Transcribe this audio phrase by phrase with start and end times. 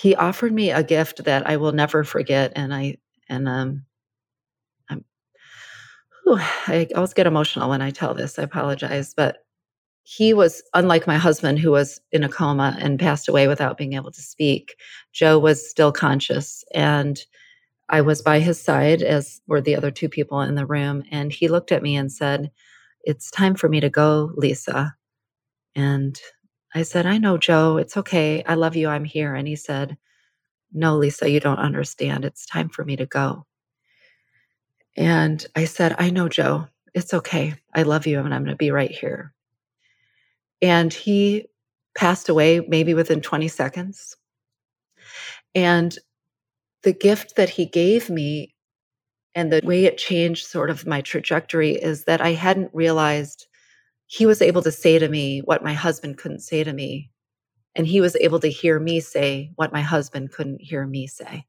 [0.00, 2.52] he offered me a gift that I will never forget.
[2.56, 2.96] And I,
[3.28, 3.84] and, um,
[4.88, 5.04] I'm,
[6.24, 8.38] whew, I always get emotional when I tell this.
[8.38, 9.44] I apologize, but
[10.02, 13.92] he was unlike my husband who was in a coma and passed away without being
[13.92, 14.74] able to speak
[15.12, 17.24] joe was still conscious and
[17.88, 21.32] i was by his side as were the other two people in the room and
[21.32, 22.50] he looked at me and said
[23.04, 24.94] it's time for me to go lisa
[25.74, 26.18] and
[26.74, 29.96] i said i know joe it's okay i love you i'm here and he said
[30.72, 33.44] no lisa you don't understand it's time for me to go
[34.96, 38.56] and i said i know joe it's okay i love you and i'm going to
[38.56, 39.32] be right here
[40.62, 41.46] and he
[41.94, 44.16] passed away maybe within 20 seconds.
[45.54, 45.96] And
[46.82, 48.54] the gift that he gave me
[49.34, 53.46] and the way it changed sort of my trajectory is that I hadn't realized
[54.12, 57.12] he was able to say to me what my husband couldn't say to me.
[57.76, 61.46] And he was able to hear me say what my husband couldn't hear me say.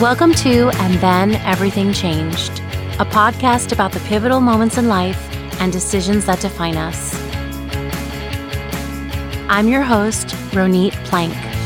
[0.00, 2.50] Welcome to And Then Everything Changed
[2.98, 7.14] a podcast about the pivotal moments in life and decisions that define us.
[9.48, 11.57] I'm your host, Ronit Plank.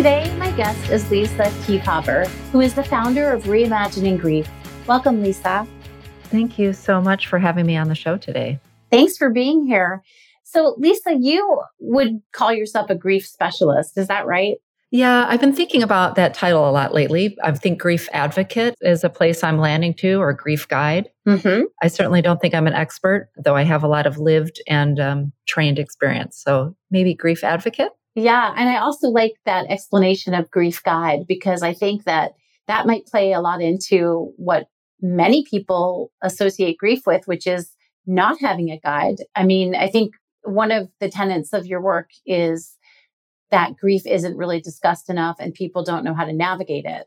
[0.00, 4.48] Today, my guest is Lisa Keefauver, who is the founder of Reimagining Grief.
[4.86, 5.66] Welcome, Lisa.
[6.22, 8.58] Thank you so much for having me on the show today.
[8.90, 10.02] Thanks for being here.
[10.42, 13.98] So, Lisa, you would call yourself a grief specialist.
[13.98, 14.56] Is that right?
[14.90, 17.36] Yeah, I've been thinking about that title a lot lately.
[17.44, 21.10] I think grief advocate is a place I'm landing to, or grief guide.
[21.28, 21.64] Mm-hmm.
[21.82, 24.98] I certainly don't think I'm an expert, though I have a lot of lived and
[24.98, 26.40] um, trained experience.
[26.42, 27.90] So maybe grief advocate.
[28.14, 32.32] Yeah, and I also like that explanation of grief guide because I think that
[32.66, 34.66] that might play a lot into what
[35.00, 37.74] many people associate grief with, which is
[38.06, 39.16] not having a guide.
[39.34, 42.76] I mean, I think one of the tenets of your work is
[43.50, 47.06] that grief isn't really discussed enough and people don't know how to navigate it.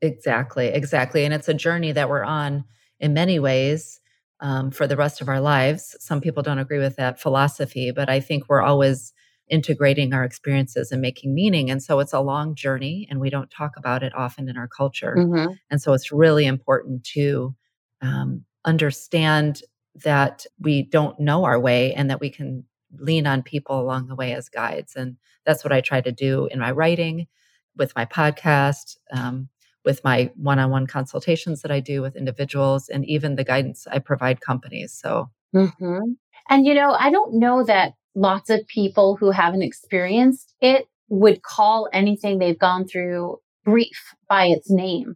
[0.00, 1.24] Exactly, exactly.
[1.24, 2.64] And it's a journey that we're on
[2.98, 4.00] in many ways
[4.40, 5.94] um, for the rest of our lives.
[6.00, 9.12] Some people don't agree with that philosophy, but I think we're always
[9.52, 11.70] integrating our experiences and making meaning.
[11.70, 14.66] And so it's a long journey, and we don't talk about it often in our
[14.66, 15.14] culture.
[15.16, 15.52] Mm-hmm.
[15.70, 17.54] And so it's really important to
[18.00, 19.60] um, understand
[20.04, 22.64] that we don't know our way and that we can
[22.98, 24.96] lean on people along the way as guides.
[24.96, 27.26] And that's what I try to do in my writing,
[27.76, 29.50] with my podcast, um,
[29.84, 33.86] with my one on one consultations that I do with individuals, and even the guidance
[33.90, 34.92] I provide companies.
[34.92, 36.12] So, mm-hmm.
[36.48, 41.42] and you know, I don't know that lots of people who haven't experienced it would
[41.42, 45.14] call anything they've gone through grief by its name.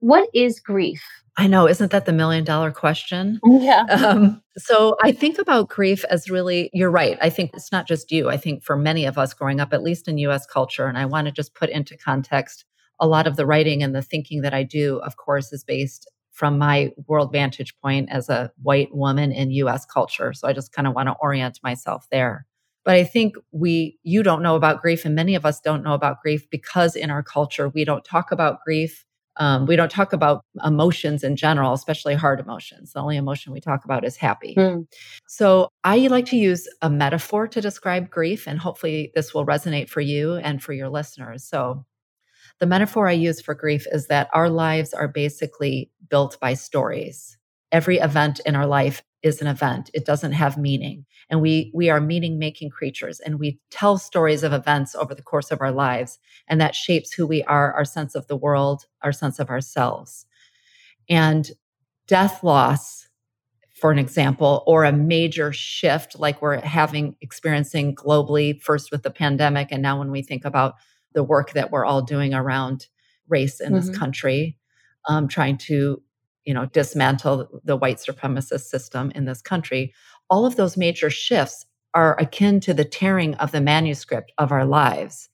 [0.00, 1.02] What is grief?
[1.38, 3.40] I know, isn't that the million dollar question?
[3.44, 3.84] Yeah.
[3.90, 7.16] Um, so I think about grief as really, you're right.
[7.22, 8.28] I think it's not just you.
[8.28, 11.06] I think for many of us growing up, at least in US culture, and I
[11.06, 12.66] want to just put into context
[13.00, 16.10] a lot of the writing and the thinking that I do, of course, is based
[16.32, 20.32] from my world vantage point as a white woman in US culture.
[20.32, 22.46] So I just kind of want to orient myself there.
[22.84, 25.94] But I think we, you don't know about grief, and many of us don't know
[25.94, 29.04] about grief because in our culture, we don't talk about grief
[29.38, 32.92] um, we don't talk about emotions in general, especially hard emotions.
[32.92, 34.54] The only emotion we talk about is happy.
[34.56, 34.86] Mm.
[35.26, 39.88] So I like to use a metaphor to describe grief, and hopefully this will resonate
[39.88, 41.44] for you and for your listeners.
[41.44, 41.84] So
[42.62, 47.36] the metaphor I use for grief is that our lives are basically built by stories.
[47.72, 49.90] Every event in our life is an event.
[49.94, 51.04] It doesn't have meaning.
[51.28, 55.24] And we we are meaning making creatures and we tell stories of events over the
[55.24, 58.86] course of our lives and that shapes who we are, our sense of the world,
[59.02, 60.24] our sense of ourselves.
[61.08, 61.50] And
[62.06, 63.08] death loss
[63.74, 69.10] for an example or a major shift like we're having experiencing globally first with the
[69.10, 70.74] pandemic and now when we think about
[71.14, 72.86] the work that we're all doing around
[73.28, 73.86] race in mm-hmm.
[73.86, 74.56] this country
[75.08, 76.02] um, trying to
[76.44, 79.92] you know, dismantle the white supremacist system in this country,
[80.28, 84.64] all of those major shifts are akin to the tearing of the manuscript of our
[84.64, 85.28] lives.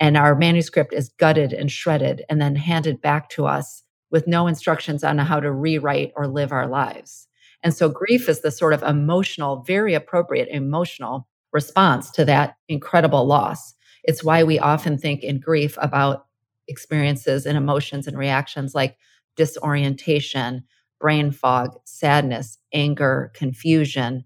[0.00, 4.46] And our manuscript is gutted and shredded and then handed back to us with no
[4.46, 7.28] instructions on how to rewrite or live our lives.
[7.62, 13.24] And so grief is the sort of emotional, very appropriate emotional response to that incredible
[13.24, 13.74] loss.
[14.04, 16.26] It's why we often think in grief about
[16.68, 18.96] experiences and emotions and reactions like
[19.36, 20.64] disorientation,
[21.00, 24.24] brain fog, sadness, anger, confusion,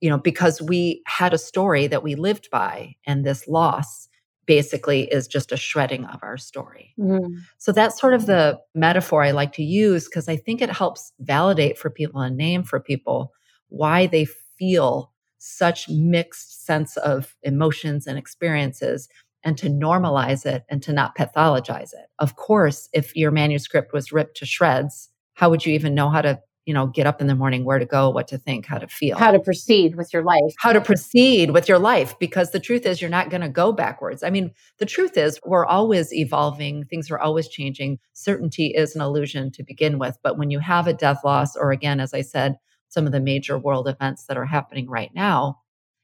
[0.00, 4.08] you know, because we had a story that we lived by and this loss
[4.46, 6.94] basically is just a shredding of our story.
[6.98, 7.42] Mm.
[7.58, 11.12] So that's sort of the metaphor I like to use because I think it helps
[11.20, 13.32] validate for people and name for people
[13.68, 14.24] why they
[14.58, 15.11] feel
[15.44, 19.08] such mixed sense of emotions and experiences
[19.42, 22.06] and to normalize it and to not pathologize it.
[22.20, 26.22] Of course, if your manuscript was ripped to shreds, how would you even know how
[26.22, 28.78] to you know, get up in the morning, where to go, what to think, how
[28.78, 32.16] to feel, how to proceed with your life, how to proceed with your life.
[32.20, 34.22] Because the truth is, you're not going to go backwards.
[34.22, 37.98] I mean, the truth is, we're always evolving, things are always changing.
[38.12, 40.16] Certainty is an illusion to begin with.
[40.22, 42.54] But when you have a death loss, or again, as I said,
[42.92, 45.58] some of the major world events that are happening right now,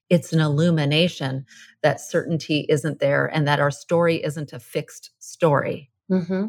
[0.09, 1.45] it's an illumination
[1.83, 5.91] that certainty isn't there and that our story isn't a fixed story.
[6.11, 6.47] Mm-hmm.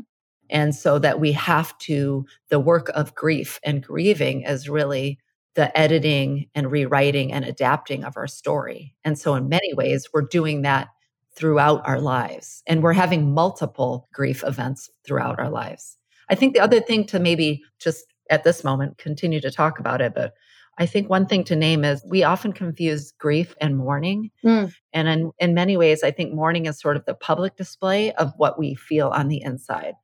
[0.50, 5.20] And so that we have to, the work of grief and grieving is really
[5.56, 8.96] the editing and rewriting and adapting of our story.
[9.04, 10.88] And so, in many ways, we're doing that
[11.36, 12.64] throughout our lives.
[12.66, 15.98] And we're having multiple grief events throughout our lives.
[16.30, 20.02] I think the other thing to maybe just at this moment continue to talk about
[20.02, 20.34] it, but
[20.80, 24.31] I think one thing to name is we often confuse grief and mourning.
[24.46, 24.74] Mm.
[24.94, 28.31] And in, in many ways, I think mourning is sort of the public display of
[28.38, 29.96] what we feel on the inside.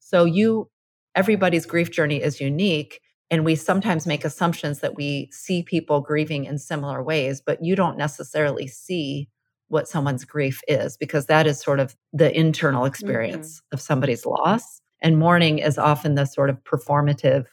[0.00, 0.70] So you
[1.14, 3.00] everybody's grief journey is unique
[3.30, 7.76] and we sometimes make assumptions that we see people grieving in similar ways, but you
[7.76, 9.28] don't necessarily see
[9.68, 13.74] what someone's grief is because that is sort of the internal experience mm-hmm.
[13.74, 14.80] of somebody's loss.
[15.00, 17.46] And mourning is often the sort of performative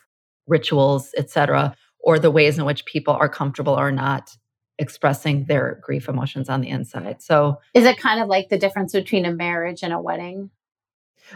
[0.51, 4.35] rituals, etc., or the ways in which people are comfortable or not
[4.77, 7.21] expressing their grief emotions on the inside.
[7.21, 10.49] So, is it kind of like the difference between a marriage and a wedding?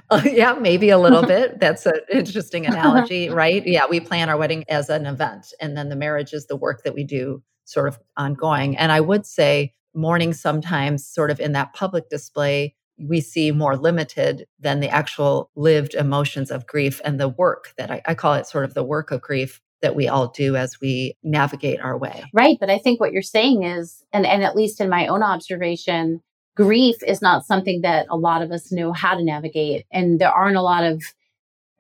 [0.10, 1.60] Uh, yeah, maybe a little bit.
[1.60, 3.66] That's an interesting analogy, right?
[3.66, 6.84] Yeah, we plan our wedding as an event, and then the marriage is the work
[6.84, 8.78] that we do sort of ongoing.
[8.78, 13.76] And I would say mourning sometimes, sort of in that public display, we see more
[13.76, 18.34] limited than the actual lived emotions of grief and the work that I, I call
[18.36, 21.98] it sort of the work of grief that we all do as we navigate our
[21.98, 22.24] way.
[22.34, 22.58] Right.
[22.60, 26.22] But I think what you're saying is, and, and at least in my own observation,
[26.56, 29.86] grief is not something that a lot of us know how to navigate.
[29.92, 31.04] And there aren't a lot of,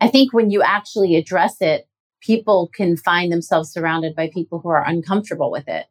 [0.02, 1.88] I think when you actually address it,
[2.22, 5.86] people can find themselves surrounded by people who are uncomfortable with it.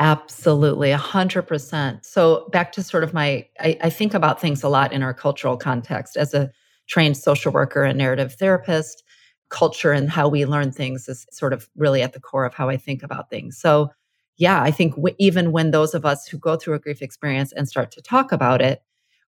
[0.00, 2.06] Absolutely, a hundred percent.
[2.06, 5.12] So back to sort of my, I, I, think about things a lot in our
[5.12, 6.50] cultural context as a
[6.88, 9.04] trained social worker and narrative therapist.
[9.50, 12.70] Culture and how we learn things is sort of really at the core of how
[12.70, 13.58] I think about things.
[13.58, 13.90] So
[14.38, 17.52] yeah, I think w- even when those of us who go through a grief experience
[17.52, 18.82] and start to talk about it,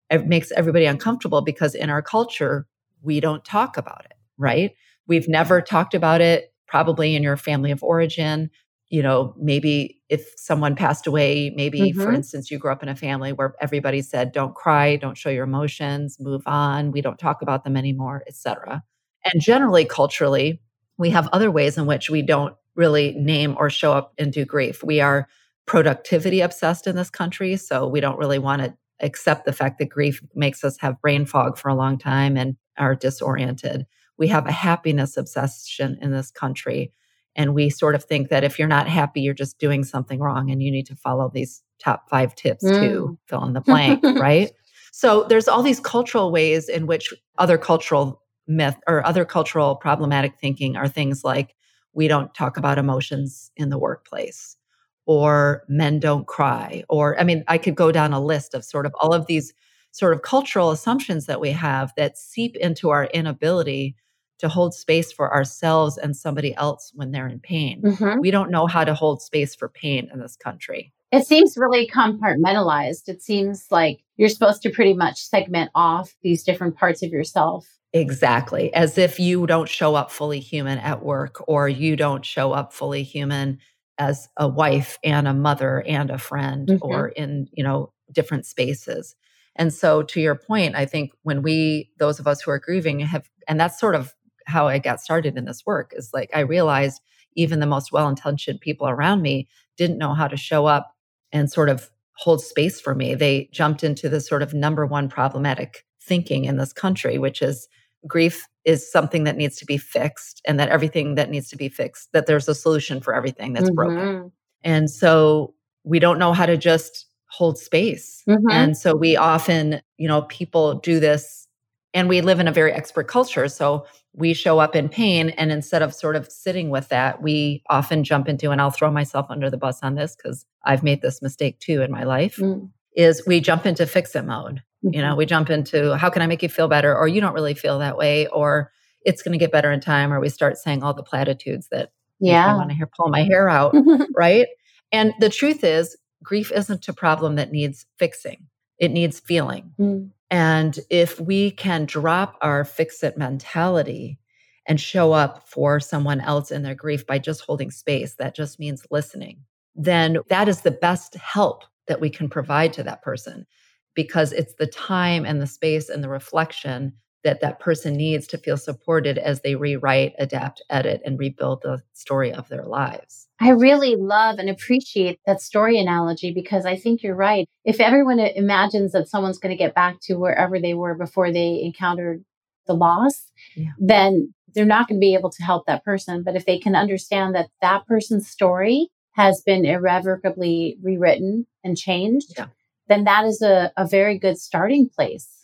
[0.09, 2.67] it makes everybody uncomfortable because in our culture,
[3.01, 4.73] we don't talk about it, right?
[5.07, 8.49] We've never talked about it, probably in your family of origin.
[8.91, 12.01] You know, maybe if someone passed away, maybe mm-hmm.
[12.01, 15.29] for instance, you grew up in a family where everybody said, don't cry, don't show
[15.29, 18.83] your emotions, move on, we don't talk about them anymore, etc.
[19.25, 20.61] And generally, culturally,
[20.97, 24.45] we have other ways in which we don't really name or show up and do
[24.45, 24.83] grief.
[24.83, 25.27] We are
[25.65, 27.55] productivity obsessed in this country.
[27.55, 31.25] So we don't really want to accept the fact that grief makes us have brain
[31.25, 33.85] fog for a long time and are disoriented.
[34.17, 36.91] We have a happiness obsession in this country.
[37.35, 40.51] And we sort of think that if you're not happy, you're just doing something wrong
[40.51, 42.79] and you need to follow these top five tips mm.
[42.79, 44.51] to fill in the blank, right?
[44.91, 50.33] So there's all these cultural ways in which other cultural myth or other cultural problematic
[50.39, 51.55] thinking are things like
[51.93, 54.57] we don't talk about emotions in the workplace
[55.05, 58.85] or men don't cry or i mean i could go down a list of sort
[58.85, 59.53] of all of these
[59.91, 63.95] sort of cultural assumptions that we have that seep into our inability
[64.41, 68.19] to hold space for ourselves and somebody else when they're in pain mm-hmm.
[68.19, 71.87] we don't know how to hold space for pain in this country it seems really
[71.87, 77.11] compartmentalized it seems like you're supposed to pretty much segment off these different parts of
[77.11, 78.73] yourself Exactly.
[78.73, 82.71] As if you don't show up fully human at work or you don't show up
[82.71, 83.59] fully human
[83.97, 86.85] as a wife and a mother and a friend mm-hmm.
[86.85, 89.15] or in, you know, different spaces.
[89.55, 93.01] And so to your point, I think when we those of us who are grieving
[93.01, 96.41] have and that's sort of how I got started in this work is like I
[96.41, 97.01] realized
[97.35, 100.95] even the most well-intentioned people around me didn't know how to show up
[101.31, 103.15] and sort of hold space for me.
[103.15, 107.67] They jumped into the sort of number one problematic thinking in this country, which is
[108.07, 111.69] grief is something that needs to be fixed and that everything that needs to be
[111.69, 113.75] fixed that there's a solution for everything that's mm-hmm.
[113.75, 114.31] broken
[114.63, 118.49] and so we don't know how to just hold space mm-hmm.
[118.51, 121.47] and so we often you know people do this
[121.93, 125.51] and we live in a very expert culture so we show up in pain and
[125.51, 129.25] instead of sort of sitting with that we often jump into and i'll throw myself
[129.29, 132.69] under the bus on this because i've made this mistake too in my life mm.
[132.95, 134.95] is we jump into fix it mode Mm-hmm.
[134.95, 136.95] You know, we jump into how can I make you feel better?
[136.95, 138.71] Or you don't really feel that way, or
[139.03, 141.91] it's going to get better in time, or we start saying all the platitudes that
[142.19, 142.51] yeah.
[142.51, 143.75] I want to hear pull my hair out,
[144.15, 144.47] right?
[144.91, 148.47] And the truth is, grief isn't a problem that needs fixing.
[148.79, 149.73] It needs feeling.
[149.79, 150.09] Mm.
[150.31, 154.17] And if we can drop our fix it mentality
[154.65, 158.57] and show up for someone else in their grief by just holding space, that just
[158.57, 159.43] means listening,
[159.75, 163.45] then that is the best help that we can provide to that person
[163.93, 168.37] because it's the time and the space and the reflection that that person needs to
[168.37, 173.27] feel supported as they rewrite, adapt, edit, and rebuild the story of their lives.
[173.41, 177.47] I really love and appreciate that story analogy because I think you're right.
[177.65, 181.61] If everyone imagines that someone's going to get back to wherever they were before they
[181.63, 182.23] encountered
[182.67, 183.71] the loss, yeah.
[183.79, 186.23] then they're not going to be able to help that person.
[186.23, 192.33] But if they can understand that that person's story has been irrevocably rewritten and changed,
[192.37, 192.47] yeah.
[192.87, 195.41] then that is a, a very good starting place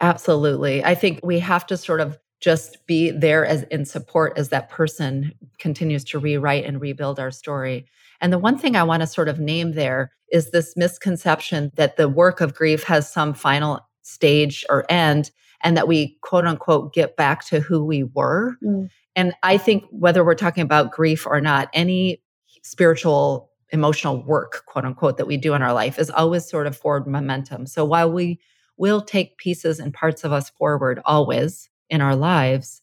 [0.00, 0.84] Absolutely.
[0.84, 4.68] I think we have to sort of just be there as in support as that
[4.68, 7.86] person continues to rewrite and rebuild our story.
[8.20, 11.96] And the one thing I want to sort of name there is this misconception that
[11.96, 15.30] the work of grief has some final stage or end
[15.62, 18.58] and that we quote unquote get back to who we were.
[18.62, 18.90] Mm.
[19.16, 22.20] And I think whether we're talking about grief or not, any
[22.62, 26.76] spiritual emotional work, quote unquote, that we do in our life is always sort of
[26.76, 27.64] forward momentum.
[27.66, 28.38] So while we
[28.76, 32.82] will take pieces and parts of us forward always in our lives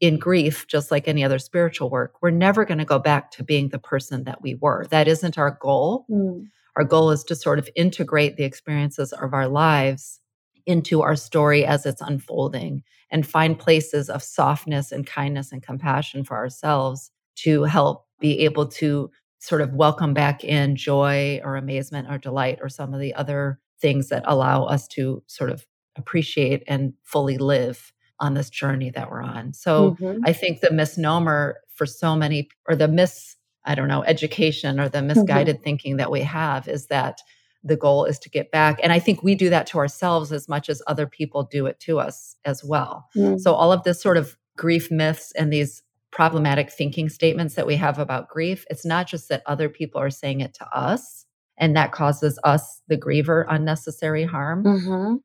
[0.00, 2.14] in grief, just like any other spiritual work.
[2.22, 4.86] We're never going to go back to being the person that we were.
[4.90, 6.06] That isn't our goal.
[6.10, 6.46] Mm.
[6.76, 10.20] Our goal is to sort of integrate the experiences of our lives
[10.66, 16.24] into our story as it's unfolding and find places of softness and kindness and compassion
[16.24, 22.08] for ourselves to help be able to sort of welcome back in joy or amazement
[22.10, 25.66] or delight or some of the other things that allow us to sort of
[25.96, 29.52] appreciate and fully live on this journey that we're on.
[29.52, 30.20] So mm-hmm.
[30.24, 34.88] I think the misnomer for so many, or the mis, I don't know, education or
[34.88, 35.08] the mm-hmm.
[35.08, 35.64] misguided mm-hmm.
[35.64, 37.22] thinking that we have is that
[37.64, 38.78] the goal is to get back.
[38.82, 41.78] And I think we do that to ourselves as much as other people do it
[41.80, 43.08] to us as well.
[43.16, 43.38] Mm-hmm.
[43.38, 47.76] So all of this sort of grief myths and these problematic thinking statements that we
[47.76, 51.24] have about grief, it's not just that other people are saying it to us,
[51.56, 54.64] and that causes us, the griever, unnecessary harm.
[54.64, 55.16] Mm-hmm.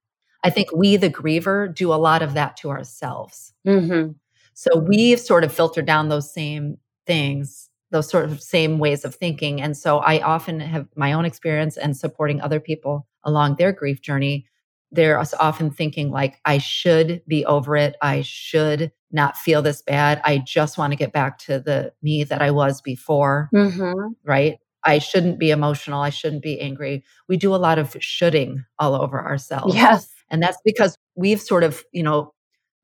[0.45, 3.53] I think we, the griever, do a lot of that to ourselves.
[3.67, 4.11] Mm-hmm.
[4.53, 9.15] So we've sort of filtered down those same things, those sort of same ways of
[9.15, 9.61] thinking.
[9.61, 14.01] And so I often have my own experience and supporting other people along their grief
[14.01, 14.45] journey.
[14.91, 17.95] They're often thinking, like, I should be over it.
[18.01, 20.21] I should not feel this bad.
[20.23, 23.49] I just want to get back to the me that I was before.
[23.53, 24.13] Mm-hmm.
[24.23, 24.59] Right.
[24.85, 26.01] I shouldn't be emotional.
[26.01, 27.03] I shouldn't be angry.
[27.27, 29.75] We do a lot of shoulding all over ourselves.
[29.75, 30.13] Yes.
[30.29, 32.33] And that's because we've sort of, you know,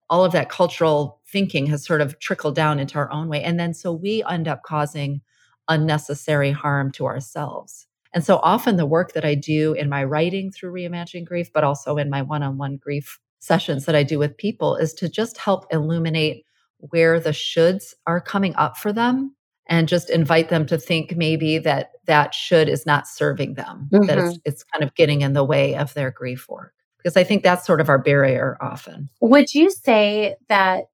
[0.09, 3.41] all of that cultural thinking has sort of trickled down into our own way.
[3.41, 5.21] And then so we end up causing
[5.67, 7.87] unnecessary harm to ourselves.
[8.13, 11.63] And so often the work that I do in my writing through reimagining grief, but
[11.63, 15.09] also in my one on one grief sessions that I do with people is to
[15.09, 16.45] just help illuminate
[16.77, 19.35] where the shoulds are coming up for them
[19.67, 24.05] and just invite them to think maybe that that should is not serving them, mm-hmm.
[24.07, 24.39] that it's, mm-hmm.
[24.45, 26.73] it's kind of getting in the way of their grief work.
[27.01, 29.09] Because I think that's sort of our barrier often.
[29.21, 30.85] Would you say that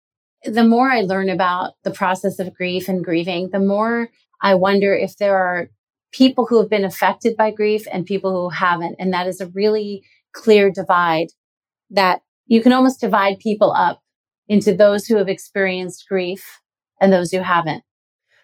[0.45, 4.09] the more I learn about the process of grief and grieving, the more
[4.41, 5.69] I wonder if there are
[6.11, 8.95] people who have been affected by grief and people who haven't.
[8.99, 11.27] And that is a really clear divide
[11.89, 14.01] that you can almost divide people up
[14.47, 16.61] into those who have experienced grief
[17.01, 17.83] and those who haven't.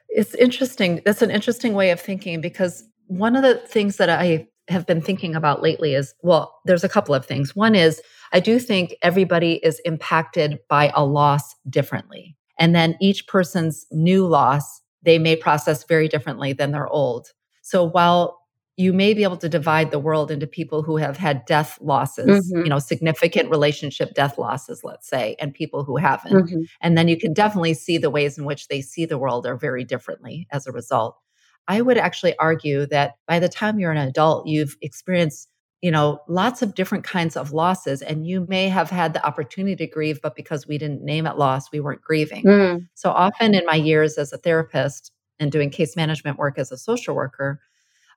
[0.09, 1.01] It's interesting.
[1.05, 5.01] That's an interesting way of thinking because one of the things that I have been
[5.01, 7.55] thinking about lately is well, there's a couple of things.
[7.55, 8.01] One is
[8.31, 12.35] I do think everybody is impacted by a loss differently.
[12.59, 17.27] And then each person's new loss, they may process very differently than their old.
[17.61, 18.39] So while
[18.75, 22.25] you may be able to divide the world into people who have had death losses,
[22.25, 22.63] mm-hmm.
[22.63, 26.33] you know, significant relationship death losses, let's say, and people who haven't.
[26.33, 26.61] Mm-hmm.
[26.81, 29.55] And then you can definitely see the ways in which they see the world are
[29.55, 31.17] very differently as a result.
[31.67, 35.49] I would actually argue that by the time you're an adult, you've experienced,
[35.81, 39.75] you know, lots of different kinds of losses and you may have had the opportunity
[39.75, 42.43] to grieve, but because we didn't name it loss, we weren't grieving.
[42.43, 42.87] Mm.
[42.95, 46.77] So often in my years as a therapist and doing case management work as a
[46.77, 47.59] social worker,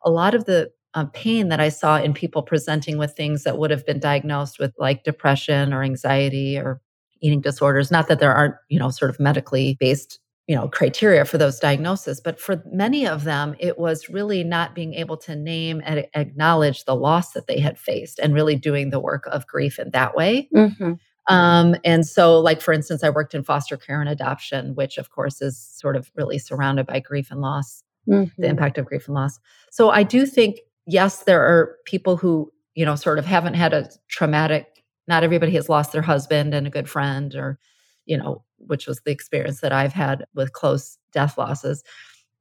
[0.03, 3.59] a lot of the uh, pain that I saw in people presenting with things that
[3.59, 6.81] would have been diagnosed with like depression or anxiety or
[7.21, 7.91] eating disorders.
[7.91, 11.59] Not that there aren't, you know, sort of medically based you know criteria for those
[11.59, 16.07] diagnoses but for many of them it was really not being able to name and
[16.15, 19.91] acknowledge the loss that they had faced and really doing the work of grief in
[19.91, 20.93] that way mm-hmm.
[21.33, 25.11] um, and so like for instance i worked in foster care and adoption which of
[25.11, 28.41] course is sort of really surrounded by grief and loss mm-hmm.
[28.41, 29.39] the impact of grief and loss
[29.71, 33.73] so i do think yes there are people who you know sort of haven't had
[33.73, 37.59] a traumatic not everybody has lost their husband and a good friend or
[38.05, 41.83] you know which was the experience that I've had with close death losses.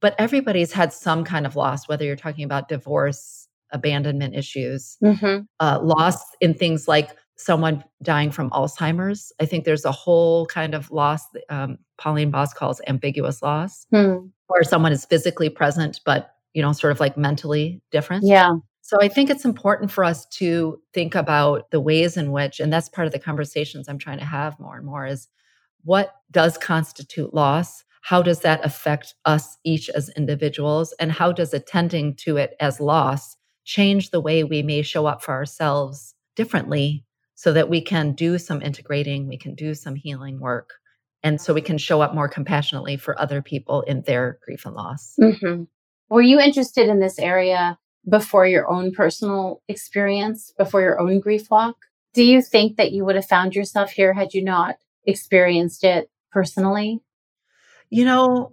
[0.02, 5.42] But everybody's had some kind of loss, whether you're talking about divorce, abandonment issues, mm-hmm.
[5.60, 9.32] uh, loss in things like someone dying from Alzheimer's.
[9.40, 14.28] I think there's a whole kind of loss um, Pauline Boss calls ambiguous loss, hmm.
[14.48, 18.26] where someone is physically present, but you know, sort of like mentally different.
[18.26, 18.54] Yeah.
[18.82, 22.72] So I think it's important for us to think about the ways in which, and
[22.72, 25.28] that's part of the conversations I'm trying to have more and more is
[25.86, 27.84] what does constitute loss?
[28.02, 30.94] How does that affect us each as individuals?
[31.00, 35.24] And how does attending to it as loss change the way we may show up
[35.24, 40.40] for ourselves differently so that we can do some integrating, we can do some healing
[40.40, 40.72] work,
[41.24, 44.76] and so we can show up more compassionately for other people in their grief and
[44.76, 45.16] loss?
[45.20, 45.64] Mm-hmm.
[46.10, 47.78] Were you interested in this area
[48.08, 51.76] before your own personal experience, before your own grief walk?
[52.14, 56.10] Do you think that you would have found yourself here had you not experienced it
[56.32, 57.02] personally?
[57.90, 58.52] You know,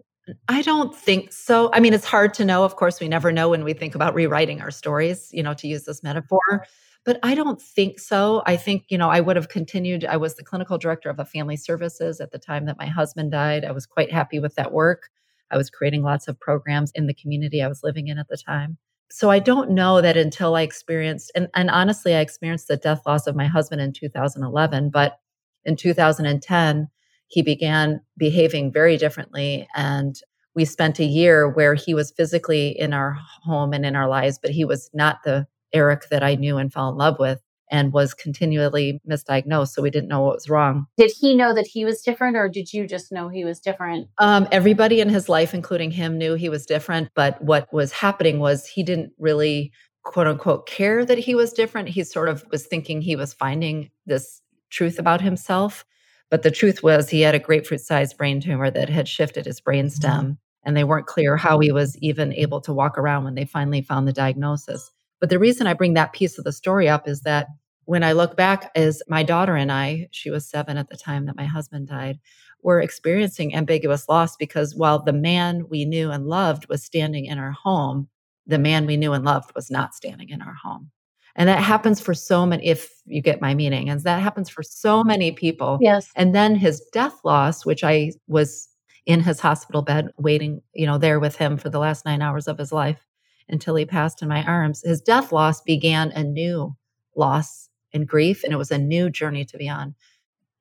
[0.49, 1.71] I don't think so.
[1.73, 2.65] I mean, it's hard to know.
[2.65, 5.67] Of course, we never know when we think about rewriting our stories, you know, to
[5.67, 6.67] use this metaphor.
[7.05, 8.43] But I don't think so.
[8.47, 10.05] I think, you know, I would have continued.
[10.05, 13.33] I was the clinical director of a family services at the time that my husband
[13.33, 13.65] died.
[13.65, 15.09] I was quite happy with that work.
[15.51, 18.37] I was creating lots of programs in the community I was living in at the
[18.37, 18.79] time.
[19.11, 23.03] So I don't know that until I experienced, and, and honestly, I experienced the death
[23.05, 25.19] loss of my husband in 2011, but
[25.64, 26.88] in 2010,
[27.28, 29.66] he began behaving very differently.
[29.75, 30.16] And
[30.54, 34.38] we spent a year where he was physically in our home and in our lives,
[34.40, 37.40] but he was not the Eric that I knew and fell in love with
[37.71, 39.69] and was continually misdiagnosed.
[39.69, 40.87] So we didn't know what was wrong.
[40.99, 44.09] Did he know that he was different, or did you just know he was different?
[44.19, 47.09] Um, everybody in his life, including him, knew he was different.
[47.14, 49.73] But what was happening was he didn't really,
[50.05, 51.88] quote unquote, care that he was different.
[51.88, 54.41] He sort of was thinking he was finding this
[54.73, 55.85] truth about himself.
[56.31, 59.61] But the truth was, he had a grapefruit sized brain tumor that had shifted his
[59.61, 59.95] brain mm-hmm.
[59.95, 63.45] stem, and they weren't clear how he was even able to walk around when they
[63.45, 64.91] finally found the diagnosis.
[65.21, 67.47] But the reason I bring that piece of the story up is that
[67.85, 71.27] when I look back, as my daughter and I, she was seven at the time
[71.27, 72.19] that my husband died,
[72.63, 77.39] were experiencing ambiguous loss because while the man we knew and loved was standing in
[77.39, 78.09] our home,
[78.47, 80.91] the man we knew and loved was not standing in our home.
[81.37, 84.62] And that happens for so many, if you get my meaning, and that happens for
[84.62, 85.79] so many people.
[85.81, 86.11] Yes.
[86.14, 88.68] And then his death loss, which I was
[89.07, 92.49] in his hospital bed waiting, you know, there with him for the last nine hours
[92.49, 93.07] of his life
[93.49, 94.83] until he passed in my arms.
[94.83, 96.77] His death loss began a new
[97.16, 99.95] loss and grief, and it was a new journey to be on.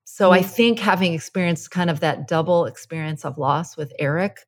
[0.04, 0.40] So mm-hmm.
[0.40, 4.40] I think having experienced kind of that double experience of loss with Eric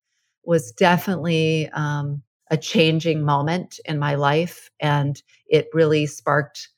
[0.43, 2.21] was definitely um,
[2.53, 4.69] a changing moment in my life.
[4.79, 6.69] And it really sparked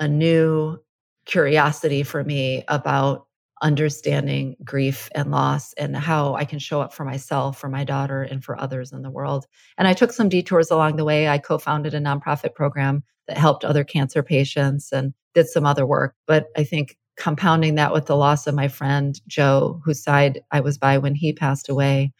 [0.00, 0.76] a new
[1.24, 3.28] curiosity for me about
[3.62, 8.24] understanding grief and loss and how I can show up for myself, for my daughter,
[8.24, 9.46] and for others in the world.
[9.78, 11.28] And I took some detours along the way.
[11.28, 15.86] I co founded a nonprofit program that helped other cancer patients and did some other
[15.86, 16.16] work.
[16.26, 20.58] But I think compounding that with the loss of my friend Joe, whose side I
[20.58, 22.12] was by when he passed away,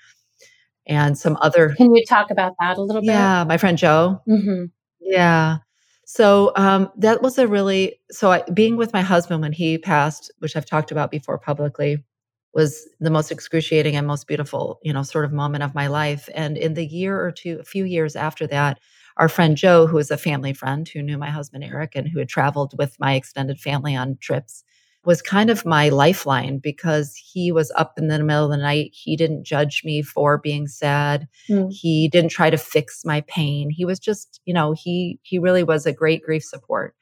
[0.86, 1.74] and some other.
[1.74, 3.08] Can you talk about that a little bit?
[3.08, 4.20] Yeah, my friend Joe.
[4.28, 4.64] Mm-hmm.
[5.00, 5.58] Yeah.
[6.06, 10.30] So um, that was a really so I, being with my husband when he passed,
[10.38, 12.04] which I've talked about before publicly,
[12.52, 16.28] was the most excruciating and most beautiful, you know, sort of moment of my life.
[16.34, 18.78] And in the year or two, a few years after that,
[19.16, 22.18] our friend Joe, who was a family friend who knew my husband Eric and who
[22.18, 24.64] had traveled with my extended family on trips,
[25.04, 28.90] was kind of my lifeline because he was up in the middle of the night.
[28.94, 31.28] He didn't judge me for being sad.
[31.48, 31.72] Mm.
[31.72, 33.70] He didn't try to fix my pain.
[33.70, 36.94] He was just, you know, he he really was a great grief support.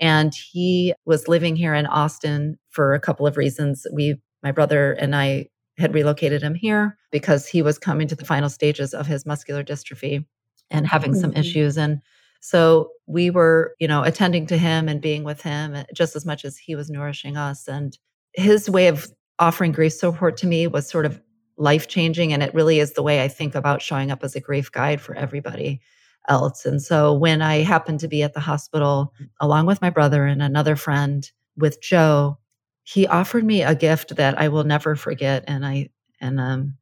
[0.00, 3.86] And he was living here in Austin for a couple of reasons.
[3.92, 8.24] We my brother and I had relocated him here because he was coming to the
[8.24, 10.24] final stages of his muscular dystrophy
[10.70, 11.20] and having mm-hmm.
[11.20, 12.00] some issues and
[12.44, 16.26] so we were, you know, attending to him and being with him eh, just as
[16.26, 17.66] much as he was nourishing us.
[17.66, 17.96] And
[18.34, 21.18] his way of offering grief support to me was sort of
[21.56, 22.34] life changing.
[22.34, 25.00] And it really is the way I think about showing up as a grief guide
[25.00, 25.80] for everybody
[26.28, 26.66] else.
[26.66, 30.42] And so when I happened to be at the hospital along with my brother and
[30.42, 31.26] another friend
[31.56, 32.36] with Joe,
[32.82, 35.44] he offered me a gift that I will never forget.
[35.46, 35.88] And I,
[36.20, 36.76] and um,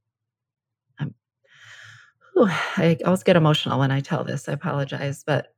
[2.36, 4.48] I always get emotional when I tell this.
[4.48, 5.24] I apologize.
[5.26, 5.48] But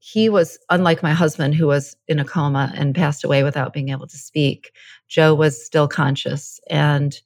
[0.00, 3.88] he was unlike my husband who was in a coma and passed away without being
[3.88, 4.72] able to speak
[5.08, 7.20] joe was still conscious and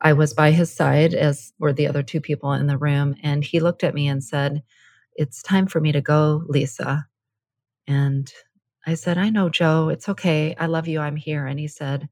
[0.00, 3.44] i was by his side as were the other two people in the room and
[3.44, 4.62] he looked at me and said
[5.16, 7.06] it's time for me to go lisa
[7.88, 8.32] and
[8.86, 12.08] i said i know joe it's okay i love you i'm here and he said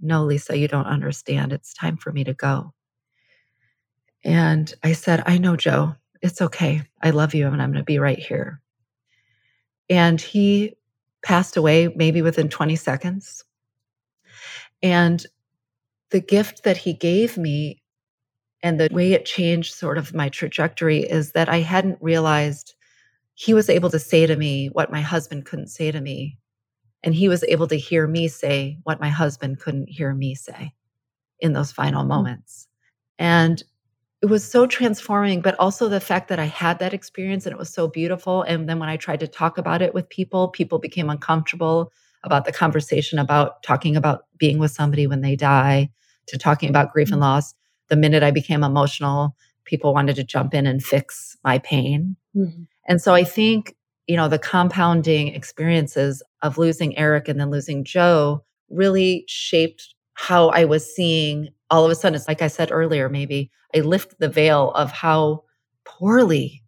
[0.00, 2.72] no lisa you don't understand it's time for me to go
[4.24, 7.84] and i said i know joe it's okay i love you and i'm going to
[7.84, 8.60] be right here
[9.90, 10.76] and he
[11.22, 13.44] passed away maybe within 20 seconds.
[14.82, 15.26] And
[16.10, 17.82] the gift that he gave me
[18.62, 22.74] and the way it changed sort of my trajectory is that I hadn't realized
[23.34, 26.38] he was able to say to me what my husband couldn't say to me.
[27.02, 30.72] And he was able to hear me say what my husband couldn't hear me say
[31.40, 32.68] in those final moments.
[33.18, 33.62] And
[34.22, 37.58] it was so transforming, but also the fact that I had that experience and it
[37.58, 38.42] was so beautiful.
[38.42, 41.90] And then when I tried to talk about it with people, people became uncomfortable
[42.22, 45.90] about the conversation about talking about being with somebody when they die,
[46.26, 47.22] to talking about grief and mm-hmm.
[47.22, 47.54] loss.
[47.88, 52.16] The minute I became emotional, people wanted to jump in and fix my pain.
[52.36, 52.64] Mm-hmm.
[52.86, 53.74] And so I think,
[54.06, 60.48] you know, the compounding experiences of losing Eric and then losing Joe really shaped how
[60.48, 62.16] I was seeing all of a sudden.
[62.16, 65.44] It's like I said earlier, maybe I lift the veil of how
[65.84, 66.62] poorly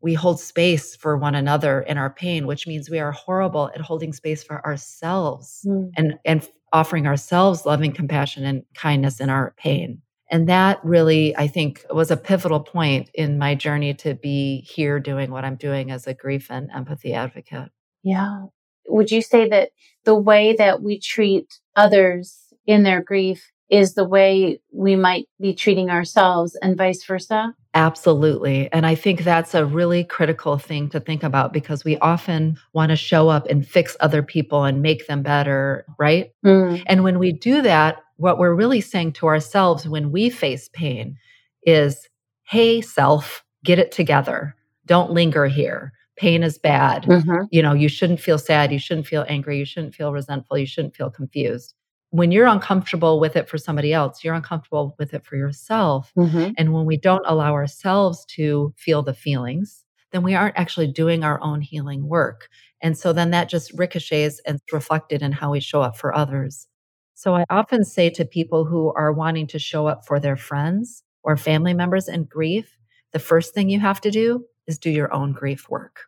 [0.00, 3.80] we hold space for one another in our pain, which means we are horrible at
[3.80, 5.90] holding space for ourselves mm.
[5.96, 10.00] and, and offering ourselves loving compassion and kindness in our pain.
[10.30, 15.00] And that really, I think, was a pivotal point in my journey to be here
[15.00, 17.70] doing what I'm doing as a grief and empathy advocate.
[18.02, 18.44] Yeah.
[18.86, 19.70] Would you say that
[20.04, 25.54] the way that we treat others in their grief is the way we might be
[25.54, 27.54] treating ourselves and vice versa?
[27.74, 28.70] Absolutely.
[28.72, 32.90] And I think that's a really critical thing to think about because we often want
[32.90, 36.30] to show up and fix other people and make them better, right?
[36.44, 36.82] Mm.
[36.86, 41.16] And when we do that, what we're really saying to ourselves when we face pain
[41.62, 42.08] is,
[42.44, 44.56] hey, self, get it together.
[44.86, 45.92] Don't linger here.
[46.16, 47.04] Pain is bad.
[47.04, 47.44] Mm-hmm.
[47.50, 48.72] You know, you shouldn't feel sad.
[48.72, 49.58] You shouldn't feel angry.
[49.58, 50.58] You shouldn't feel resentful.
[50.58, 51.74] You shouldn't feel confused
[52.10, 56.12] when you're uncomfortable with it for somebody else, you're uncomfortable with it for yourself.
[56.16, 56.52] Mm-hmm.
[56.56, 61.22] And when we don't allow ourselves to feel the feelings, then we aren't actually doing
[61.22, 62.48] our own healing work.
[62.80, 66.66] And so then that just ricochets and reflected in how we show up for others.
[67.14, 71.02] So I often say to people who are wanting to show up for their friends
[71.24, 72.78] or family members in grief,
[73.12, 76.02] the first thing you have to do is do your own grief work.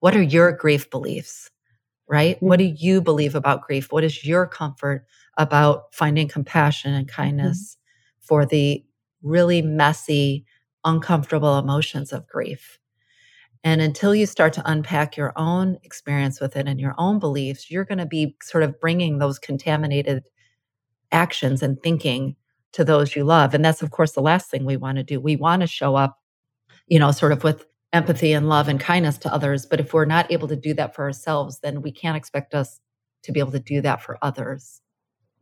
[0.00, 1.50] What are your grief beliefs?
[2.08, 2.36] Right?
[2.36, 2.46] Mm-hmm.
[2.46, 3.90] What do you believe about grief?
[3.90, 5.04] What is your comfort
[5.36, 7.14] about finding compassion and mm-hmm.
[7.14, 8.26] kindness mm-hmm.
[8.26, 8.84] for the
[9.22, 10.44] really messy,
[10.84, 12.78] uncomfortable emotions of grief.
[13.64, 17.70] And until you start to unpack your own experience with it and your own beliefs,
[17.70, 20.28] you're going to be sort of bringing those contaminated
[21.10, 22.36] actions and thinking
[22.72, 23.54] to those you love.
[23.54, 25.18] And that's, of course, the last thing we want to do.
[25.18, 26.18] We want to show up,
[26.88, 29.64] you know, sort of with empathy and love and kindness to others.
[29.64, 32.80] But if we're not able to do that for ourselves, then we can't expect us
[33.22, 34.82] to be able to do that for others.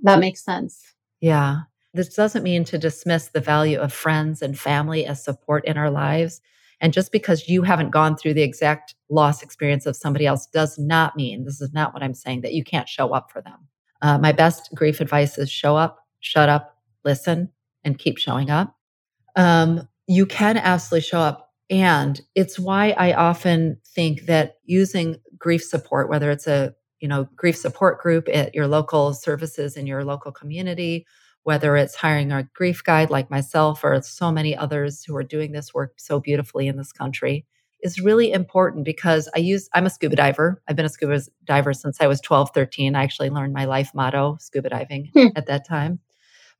[0.02, 0.94] That makes sense.
[1.20, 1.60] Yeah.
[1.94, 5.90] This doesn't mean to dismiss the value of friends and family as support in our
[5.90, 6.40] lives.
[6.80, 10.78] And just because you haven't gone through the exact loss experience of somebody else does
[10.78, 13.68] not mean, this is not what I'm saying, that you can't show up for them.
[14.00, 17.50] Uh, my best grief advice is show up, shut up, listen,
[17.84, 18.74] and keep showing up.
[19.36, 21.50] Um, you can absolutely show up.
[21.70, 27.28] And it's why I often think that using grief support, whether it's a you know
[27.36, 31.04] grief support group at your local services in your local community
[31.44, 35.52] whether it's hiring a grief guide like myself or so many others who are doing
[35.52, 37.44] this work so beautifully in this country
[37.82, 40.62] is really important because I use I'm a scuba diver.
[40.68, 42.94] I've been a scuba diver since I was 12, 13.
[42.94, 45.28] I actually learned my life motto, scuba diving hmm.
[45.36, 45.98] at that time.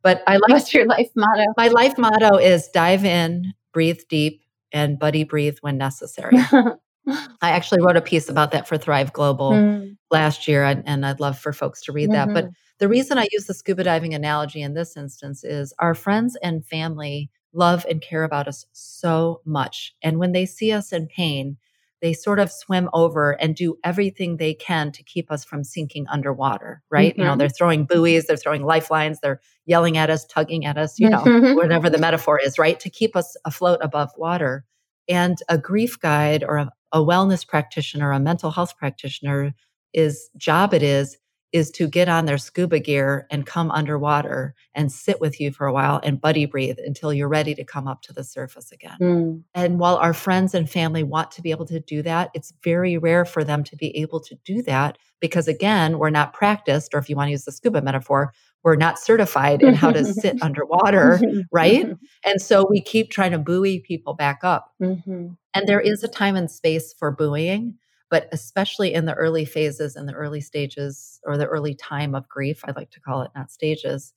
[0.03, 1.45] But I like What's your life motto?
[1.57, 6.39] My life motto is dive in, breathe deep, and buddy breathe when necessary.
[7.07, 9.97] I actually wrote a piece about that for Thrive Global mm.
[10.11, 12.29] last year, and, and, I'd love for folks to read mm-hmm.
[12.29, 12.35] that.
[12.35, 12.53] But mm-hmm.
[12.79, 16.65] the reason I use the scuba diving analogy in this instance is our friends and
[16.65, 19.95] family love and care about us so much.
[20.03, 21.57] And when they see us in pain,
[22.03, 26.07] they sort of swim over and do everything they can to keep us from sinking
[26.09, 27.13] underwater, right?
[27.13, 27.21] Mm-hmm.
[27.21, 27.39] You know, mm-hmm.
[27.39, 31.23] they're throwing buoys, they're throwing lifelines, they're yelling at us, tugging at us, you know,
[31.23, 31.55] mm-hmm.
[31.55, 32.79] whatever the metaphor is, right?
[32.81, 34.65] To keep us afloat above water.
[35.09, 39.55] And a grief guide or a, a wellness practitioner, a mental health practitioner,
[39.93, 41.19] is job it is
[41.53, 45.67] is to get on their scuba gear and come underwater and sit with you for
[45.67, 48.97] a while and buddy breathe until you're ready to come up to the surface again.
[49.01, 49.43] Mm.
[49.55, 52.97] And while our friends and family want to be able to do that, it's very
[52.97, 56.99] rare for them to be able to do that because, again, we're not practiced, or
[56.99, 58.33] if you want to use the scuba metaphor,
[58.65, 61.21] we're not certified in how to sit underwater,
[61.51, 61.97] right?
[62.25, 64.73] And so we keep trying to buoy people back up.
[64.81, 65.29] Mm-hmm.
[65.55, 67.79] And there is a time and space for buoying
[68.13, 72.29] but especially in the early phases and the early stages or the early time of
[72.29, 74.13] grief, I like to call it, not stages,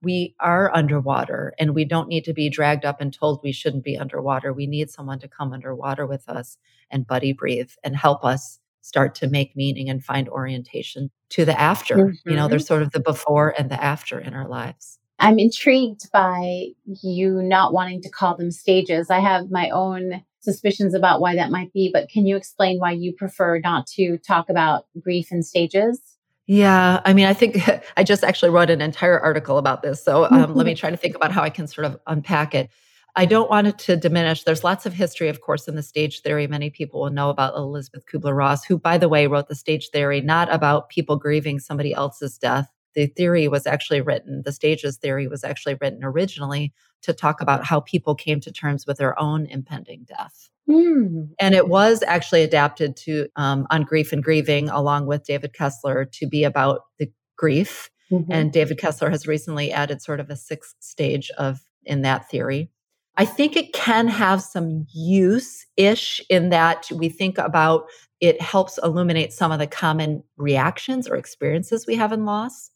[0.00, 3.84] we are underwater and we don't need to be dragged up and told we shouldn't
[3.84, 4.54] be underwater.
[4.54, 6.56] We need someone to come underwater with us
[6.90, 11.58] and buddy breathe and help us start to make meaning and find orientation to the
[11.58, 11.96] after.
[11.96, 12.30] Mm-hmm.
[12.30, 12.68] You know, there's mm-hmm.
[12.68, 14.98] sort of the before and the after in our lives.
[15.18, 16.66] I'm intrigued by
[17.02, 19.10] you not wanting to call them stages.
[19.10, 22.90] I have my own suspicions about why that might be, but can you explain why
[22.90, 26.02] you prefer not to talk about grief in stages?
[26.46, 27.66] Yeah, I mean, I think
[27.96, 30.04] I just actually wrote an entire article about this.
[30.04, 32.68] So um, let me try to think about how I can sort of unpack it.
[33.16, 34.42] I don't want it to diminish.
[34.42, 36.46] There's lots of history, of course, in the stage theory.
[36.46, 39.90] Many people will know about Elizabeth Kubler Ross, who, by the way, wrote the stage
[39.90, 42.68] theory not about people grieving somebody else's death.
[42.94, 46.72] The theory was actually written, the stages theory was actually written originally
[47.02, 50.48] to talk about how people came to terms with their own impending death.
[50.68, 51.30] Mm.
[51.38, 56.04] And it was actually adapted to um, on Grief and Grieving, along with David Kessler,
[56.04, 57.90] to be about the grief.
[58.10, 58.32] Mm-hmm.
[58.32, 62.70] And David Kessler has recently added sort of a sixth stage of in that theory.
[63.16, 67.86] I think it can have some use ish in that we think about
[68.20, 72.70] it helps illuminate some of the common reactions or experiences we have in loss.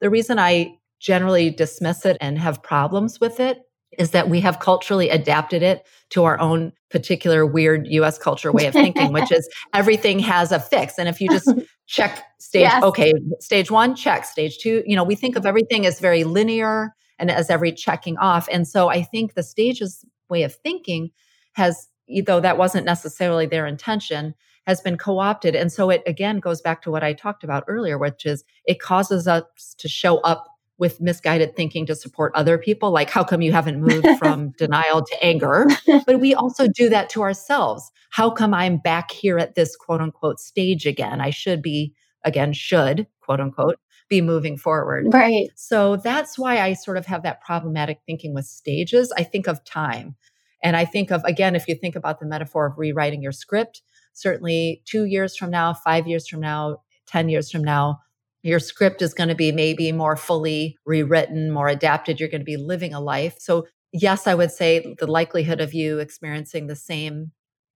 [0.00, 3.62] The reason I generally dismiss it and have problems with it
[3.98, 8.66] is that we have culturally adapted it to our own particular weird US culture way
[8.66, 10.98] of thinking, which is everything has a fix.
[10.98, 11.52] And if you just
[11.86, 12.82] check stage, yes.
[12.82, 16.94] okay, stage one, check, stage two, you know, we think of everything as very linear
[17.22, 18.48] and as every checking off.
[18.50, 21.10] And so I think the stages way of thinking
[21.52, 21.88] has,
[22.26, 24.34] though that wasn't necessarily their intention,
[24.66, 25.54] has been co opted.
[25.54, 28.80] And so it again goes back to what I talked about earlier, which is it
[28.80, 29.44] causes us
[29.78, 33.80] to show up with misguided thinking to support other people like how come you haven't
[33.80, 35.66] moved from denial to anger
[36.06, 40.00] but we also do that to ourselves how come i'm back here at this quote
[40.00, 43.76] unquote stage again i should be again should quote unquote
[44.12, 48.44] be moving forward right so that's why i sort of have that problematic thinking with
[48.44, 50.14] stages i think of time
[50.62, 53.82] and i think of again if you think about the metaphor of rewriting your script
[54.12, 57.98] certainly 2 years from now 5 years from now 10 years from now
[58.42, 62.18] your script is going to be maybe more fully rewritten, more adapted.
[62.18, 63.36] You're going to be living a life.
[63.38, 67.30] So, yes, I would say the likelihood of you experiencing the same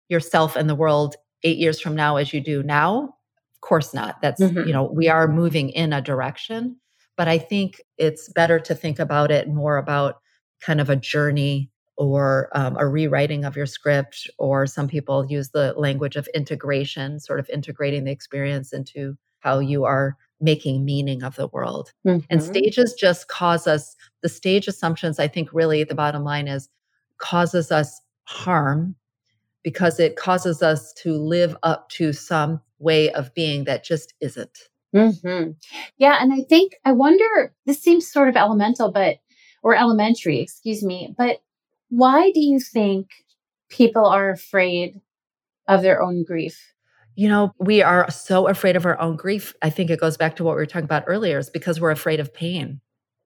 [0.09, 3.15] yourself and the world eight years from now as you do now,
[3.61, 4.21] course not.
[4.21, 4.67] That's, mm-hmm.
[4.67, 6.77] you know, we are moving in a direction.
[7.17, 10.17] But I think it's better to think about it more about
[10.61, 15.49] kind of a journey or um, a rewriting of your script, or some people use
[15.51, 21.23] the language of integration, sort of integrating the experience into how you are making meaning
[21.23, 21.93] of the world.
[22.07, 22.27] Mm-hmm.
[22.29, 26.69] And stages just cause us, the stage assumptions, I think really the bottom line is
[27.17, 28.95] causes us harm
[29.67, 34.57] because it causes us to live up to some way of being that just isn't.
[34.95, 35.51] Mm-hmm.
[35.99, 36.19] Yeah.
[36.21, 39.17] And I think, I wonder, this seems sort of elemental, but,
[39.65, 41.39] or elementary, excuse me, but
[41.89, 43.09] why do you think
[43.69, 45.01] people are afraid
[45.67, 46.73] of their own grief?
[47.17, 49.53] You know, we are so afraid of our own grief.
[49.63, 51.91] I think it goes back to what we were talking about earlier, is because we're
[51.91, 52.81] afraid of pain.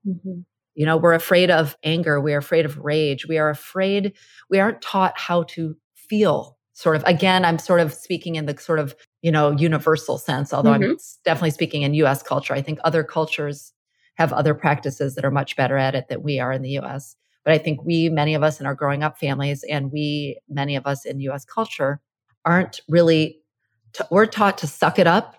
[0.09, 0.41] Mm-hmm.
[0.75, 2.19] You know, we're afraid of anger.
[2.19, 3.27] We're afraid of rage.
[3.27, 4.15] We are afraid,
[4.49, 5.77] we aren't taught how to
[6.11, 6.59] feel.
[6.73, 10.53] Sort of, again, I'm sort of speaking in the sort of, you know, universal sense,
[10.53, 10.91] although mm-hmm.
[10.93, 12.55] I'm definitely speaking in US culture.
[12.55, 13.73] I think other cultures
[14.15, 17.17] have other practices that are much better at it than we are in the US.
[17.45, 20.77] But I think we, many of us in our growing up families, and we, many
[20.77, 22.01] of us in US culture,
[22.45, 23.41] aren't really
[23.93, 25.37] t- we're taught to suck it up,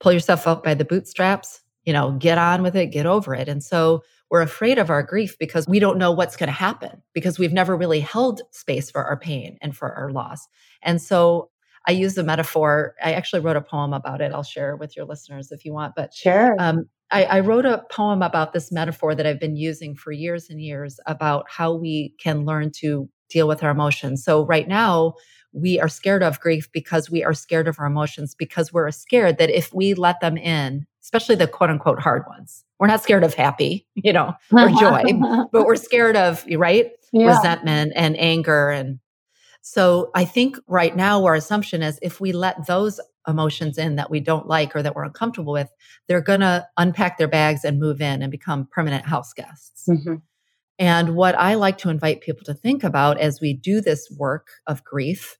[0.00, 3.48] pull yourself up by the bootstraps, you know, get on with it, get over it.
[3.48, 7.02] And so we're afraid of our grief because we don't know what's going to happen
[7.12, 10.48] because we've never really held space for our pain and for our loss.
[10.82, 11.50] And so
[11.86, 12.94] I use the metaphor.
[13.04, 14.32] I actually wrote a poem about it.
[14.32, 15.94] I'll share with your listeners if you want.
[15.94, 16.56] But sure.
[16.58, 20.48] Um, I, I wrote a poem about this metaphor that I've been using for years
[20.48, 24.24] and years about how we can learn to deal with our emotions.
[24.24, 25.12] So right now,
[25.52, 29.36] we are scared of grief because we are scared of our emotions because we're scared
[29.36, 33.24] that if we let them in, especially the quote unquote hard ones, we're not scared
[33.24, 35.02] of happy, you know, or joy,
[35.52, 36.92] but we're scared of, right?
[37.12, 37.26] Yeah.
[37.26, 38.70] Resentment and anger.
[38.70, 38.98] And
[39.60, 44.10] so I think right now our assumption is if we let those emotions in that
[44.10, 45.70] we don't like or that we're uncomfortable with,
[46.08, 49.84] they're going to unpack their bags and move in and become permanent house guests.
[49.88, 50.16] Mm-hmm.
[50.78, 54.48] And what I like to invite people to think about as we do this work
[54.66, 55.36] of grief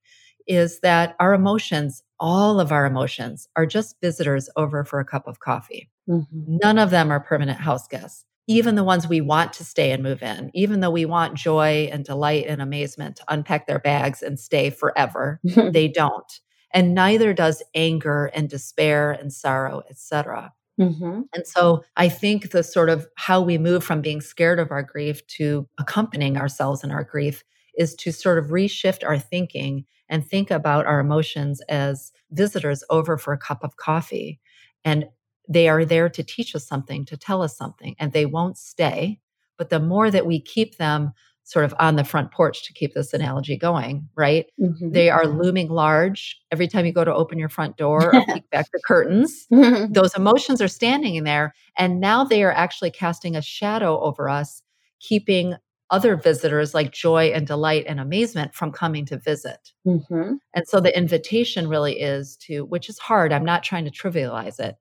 [0.46, 5.26] is that our emotions, all of our emotions, are just visitors over for a cup
[5.26, 5.90] of coffee.
[6.08, 6.58] Mm-hmm.
[6.62, 8.24] None of them are permanent house guests.
[8.46, 11.88] Even the ones we want to stay and move in, even though we want joy
[11.92, 16.40] and delight and amazement to unpack their bags and stay forever, they don't.
[16.72, 20.52] And neither does anger and despair and sorrow, etc.
[20.80, 21.22] Mm-hmm.
[21.34, 24.82] And so I think the sort of how we move from being scared of our
[24.82, 27.42] grief to accompanying ourselves in our grief
[27.76, 33.16] is to sort of reshift our thinking and think about our emotions as visitors over
[33.16, 34.40] for a cup of coffee.
[34.84, 35.06] And
[35.48, 39.20] they are there to teach us something, to tell us something, and they won't stay.
[39.58, 41.12] But the more that we keep them
[41.44, 44.46] sort of on the front porch to keep this analogy going, right?
[44.60, 44.90] Mm-hmm.
[44.90, 48.48] They are looming large every time you go to open your front door or peek
[48.50, 49.46] back the curtains.
[49.50, 51.54] Those emotions are standing in there.
[51.76, 54.62] And now they are actually casting a shadow over us,
[55.00, 55.54] keeping
[55.92, 59.72] other visitors like joy and delight and amazement from coming to visit.
[59.86, 60.34] Mm-hmm.
[60.54, 64.58] And so the invitation really is to, which is hard, I'm not trying to trivialize
[64.58, 64.76] it,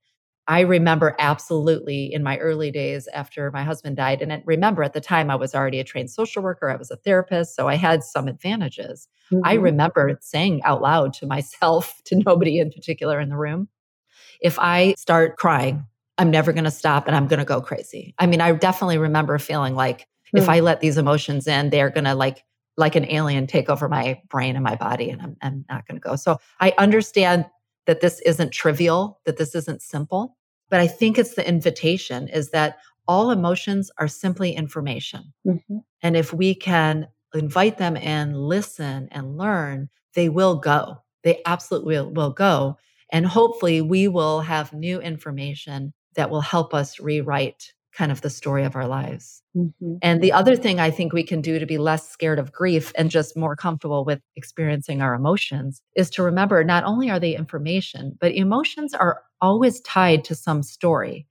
[0.47, 4.21] I remember absolutely in my early days after my husband died.
[4.21, 6.91] And I remember at the time I was already a trained social worker, I was
[6.91, 9.08] a therapist, so I had some advantages.
[9.32, 9.45] Mm-hmm.
[9.45, 13.69] I remember saying out loud to myself, to nobody in particular in the room,
[14.41, 15.86] if I start crying,
[16.17, 18.13] I'm never going to stop and I'm going to go crazy.
[18.19, 20.08] I mean, I definitely remember feeling like.
[20.34, 22.44] If I let these emotions in, they're going to like,
[22.78, 26.00] like an alien take over my brain and my body, and I'm, I'm not going
[26.00, 26.15] to go.
[26.15, 27.46] So I understand
[27.86, 30.38] that this isn't trivial, that this isn't simple.
[30.70, 35.34] But I think it's the invitation is that all emotions are simply information.
[35.46, 35.78] Mm-hmm.
[36.02, 40.98] And if we can invite them in, listen and learn, they will go.
[41.24, 42.78] They absolutely will, will go.
[43.12, 48.30] And hopefully we will have new information that will help us rewrite kind of the
[48.30, 49.41] story of our lives.
[49.56, 49.95] Mm-hmm.
[50.01, 52.91] And the other thing I think we can do to be less scared of grief
[52.97, 57.36] and just more comfortable with experiencing our emotions is to remember not only are they
[57.36, 61.27] information, but emotions are always tied to some story.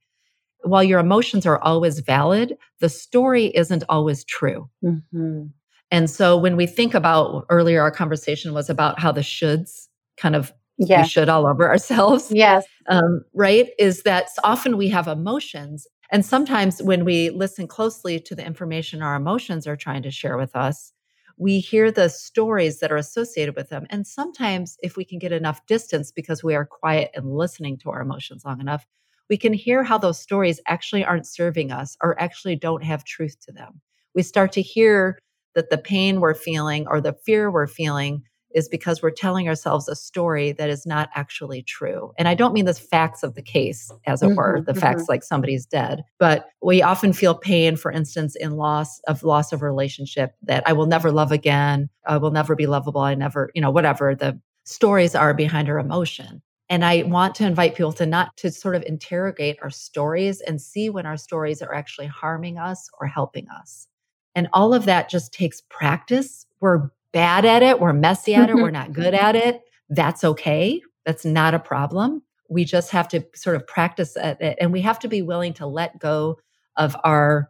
[0.63, 4.69] While your emotions are always valid, the story isn't always true.
[4.83, 5.45] Mm-hmm.
[5.89, 10.35] And so when we think about earlier, our conversation was about how the shoulds kind
[10.35, 11.05] of yes.
[11.05, 12.31] we should all over ourselves.
[12.31, 12.65] Yes.
[12.87, 13.69] Um, right.
[13.79, 19.01] Is that often we have emotions and sometimes when we listen closely to the information
[19.01, 20.91] our emotions are trying to share with us,
[21.37, 23.87] we hear the stories that are associated with them.
[23.89, 27.89] And sometimes, if we can get enough distance because we are quiet and listening to
[27.89, 28.85] our emotions long enough,
[29.29, 33.37] we can hear how those stories actually aren't serving us or actually don't have truth
[33.45, 33.79] to them.
[34.13, 35.17] We start to hear
[35.55, 39.87] that the pain we're feeling or the fear we're feeling is because we're telling ourselves
[39.87, 42.11] a story that is not actually true.
[42.17, 44.81] And I don't mean the facts of the case, as it mm-hmm, were, the mm-hmm.
[44.81, 49.51] facts like somebody's dead, but we often feel pain, for instance, in loss of loss
[49.51, 53.51] of relationship that I will never love again, I will never be lovable, I never,
[53.55, 56.41] you know, whatever the stories are behind our emotion.
[56.69, 60.61] And I want to invite people to not to sort of interrogate our stories and
[60.61, 63.87] see when our stories are actually harming us or helping us.
[64.35, 66.45] And all of that just takes practice.
[66.61, 69.61] We're bad at it, we're messy at it, we're not good at it.
[69.89, 70.81] That's okay.
[71.05, 72.21] That's not a problem.
[72.49, 75.53] We just have to sort of practice at it and we have to be willing
[75.55, 76.39] to let go
[76.77, 77.49] of our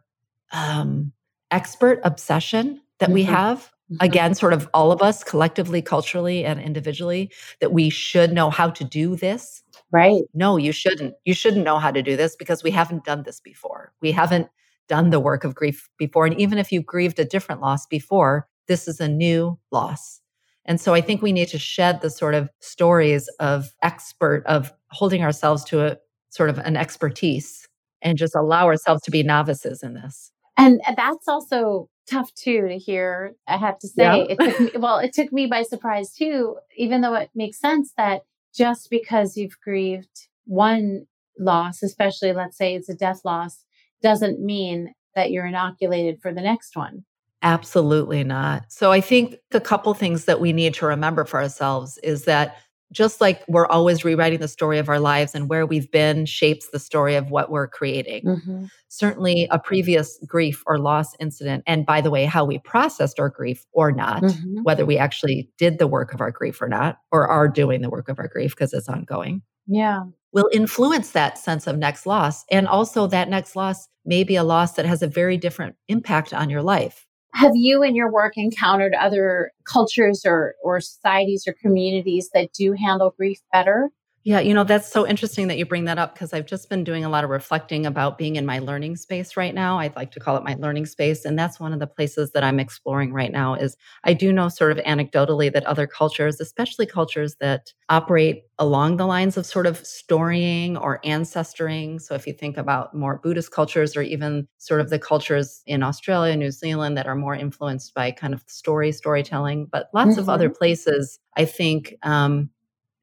[0.52, 1.12] um,
[1.50, 3.14] expert obsession that mm-hmm.
[3.14, 3.72] we have.
[3.92, 4.06] Mm-hmm.
[4.06, 8.70] Again, sort of all of us collectively, culturally, and individually, that we should know how
[8.70, 9.64] to do this.
[9.92, 10.24] Right.
[10.34, 11.16] No, you shouldn't.
[11.26, 13.92] You shouldn't know how to do this because we haven't done this before.
[14.02, 14.48] We haven't
[14.88, 16.26] done the work of grief before.
[16.26, 20.22] And even if you grieved a different loss before, this is a new loss.
[20.64, 24.72] And so I think we need to shed the sort of stories of expert, of
[24.92, 25.98] holding ourselves to a
[26.30, 27.68] sort of an expertise
[28.02, 30.32] and just allow ourselves to be novices in this.
[30.58, 33.36] And uh, that's also tough too to hear.
[33.46, 34.26] I have to say, yeah.
[34.30, 37.92] it took me, well, it took me by surprise too, even though it makes sense
[37.98, 38.22] that
[38.56, 41.08] just because you've grieved one
[41.38, 43.66] loss, especially let's say it's a death loss,
[44.02, 47.04] doesn't mean that you're inoculated for the next one.
[47.44, 48.72] Absolutely not.
[48.72, 52.58] So I think the couple things that we need to remember for ourselves is that
[52.92, 56.68] just like we're always rewriting the story of our lives and where we've been shapes
[56.70, 58.26] the story of what we're creating.
[58.26, 58.66] Mm-hmm.
[58.90, 63.30] Certainly, a previous grief or loss incident, and by the way, how we processed our
[63.30, 64.64] grief or not, mm-hmm.
[64.64, 67.90] whether we actually did the work of our grief or not, or are doing the
[67.90, 69.42] work of our grief because it's ongoing.
[69.68, 70.04] Yeah.
[70.34, 72.44] Will influence that sense of next loss.
[72.52, 76.34] And also, that next loss may be a loss that has a very different impact
[76.34, 77.08] on your life.
[77.34, 82.74] Have you in your work encountered other cultures or, or societies or communities that do
[82.74, 83.90] handle grief better?
[84.24, 86.84] Yeah, you know, that's so interesting that you bring that up because I've just been
[86.84, 89.80] doing a lot of reflecting about being in my learning space right now.
[89.80, 91.26] I'd like to call it my learning space.
[91.26, 94.48] And that's one of the places that I'm exploring right now is I do know
[94.48, 99.66] sort of anecdotally that other cultures, especially cultures that operate along the lines of sort
[99.66, 102.00] of storying or ancestoring.
[102.00, 105.82] So if you think about more Buddhist cultures or even sort of the cultures in
[105.82, 110.20] Australia, New Zealand that are more influenced by kind of story storytelling, but lots mm-hmm.
[110.20, 110.60] of other mm-hmm.
[110.60, 112.52] places, I think um,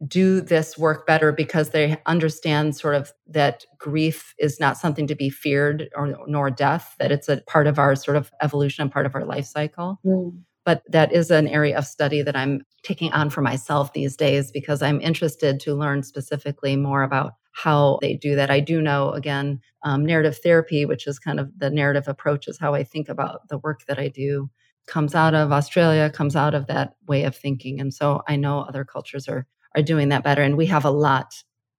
[0.07, 5.15] do this work better because they understand sort of that grief is not something to
[5.15, 8.93] be feared or nor death that it's a part of our sort of evolution and
[8.93, 9.99] part of our life cycle.
[10.05, 10.41] Mm.
[10.65, 14.53] but that is an area of study that i'm taking on for myself these days
[14.53, 18.53] because i'm interested to learn specifically more about how they do that.
[18.53, 22.59] I do know again um, narrative therapy which is kind of the narrative approach is
[22.59, 24.49] how i think about the work that i do
[24.87, 27.81] comes out of australia comes out of that way of thinking.
[27.81, 29.45] And so i know other cultures are
[29.77, 30.43] are doing that better.
[30.43, 31.35] And we have a lot,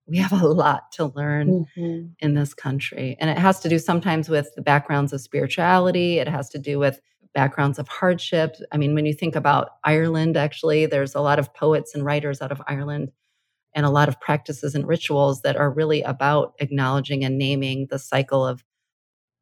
[0.07, 2.07] we have a lot to learn mm-hmm.
[2.19, 3.17] in this country.
[3.19, 6.79] And it has to do sometimes with the backgrounds of spirituality, it has to do
[6.79, 6.99] with
[7.33, 8.55] backgrounds of hardship.
[8.71, 12.41] I mean, when you think about Ireland, actually, there's a lot of poets and writers
[12.41, 13.11] out of Ireland
[13.75, 17.99] and a lot of practices and rituals that are really about acknowledging and naming the
[17.99, 18.63] cycle of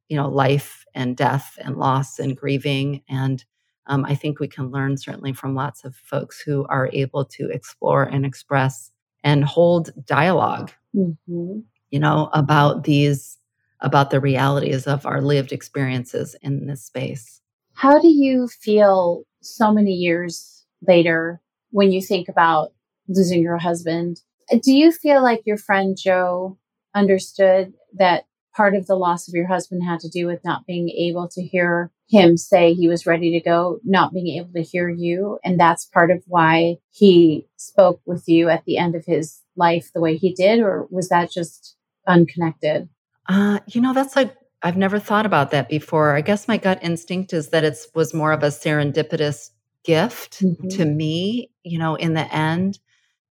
[0.09, 3.43] you know life and death and loss and grieving and
[3.87, 7.49] um, I think we can learn certainly from lots of folks who are able to
[7.49, 8.91] explore and express
[9.23, 11.59] and hold dialog mm-hmm.
[11.91, 13.37] you know, about these,
[13.81, 17.41] about the realities of our lived experiences in this space.
[17.73, 22.73] How do you feel so many years later when you think about
[23.07, 24.21] losing your husband?
[24.49, 26.57] Do you feel like your friend Joe
[26.95, 28.25] understood that
[28.57, 31.43] part of the loss of your husband had to do with not being able to
[31.43, 35.37] hear him say he was ready to go, not being able to hear you.
[35.43, 39.91] And that's part of why he spoke with you at the end of his life
[39.93, 41.75] the way he did, or was that just
[42.07, 42.89] unconnected?
[43.29, 46.15] Uh, you know, that's like, I've never thought about that before.
[46.15, 49.51] I guess my gut instinct is that it was more of a serendipitous
[49.83, 50.67] gift mm-hmm.
[50.69, 52.79] to me, you know, in the end.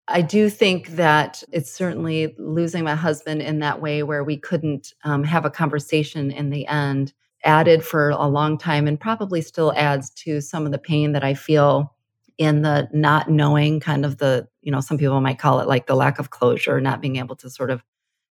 [0.09, 4.95] I do think that it's certainly losing my husband in that way where we couldn't
[5.05, 7.13] um, have a conversation in the end
[7.45, 11.25] added for a long time and probably still adds to some of the pain that
[11.25, 11.93] I feel
[12.39, 15.87] in the not knowing kind of the, you know, some people might call it like
[15.87, 17.83] the lack of closure, not being able to sort of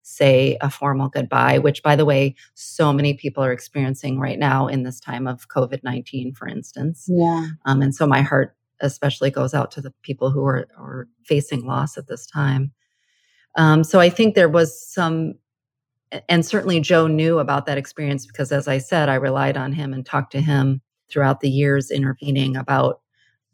[0.04, 4.68] say a formal goodbye, which by the way, so many people are experiencing right now
[4.68, 7.06] in this time of COVID 19, for instance.
[7.10, 7.48] Yeah.
[7.66, 11.66] Um, and so my heart especially goes out to the people who are, are facing
[11.66, 12.72] loss at this time.
[13.56, 15.36] Um, so I think there was some,
[16.30, 19.94] and certainly Joe knew about that experience because, as I said, I relied on him
[19.94, 23.02] and talked to him throughout the years, intervening about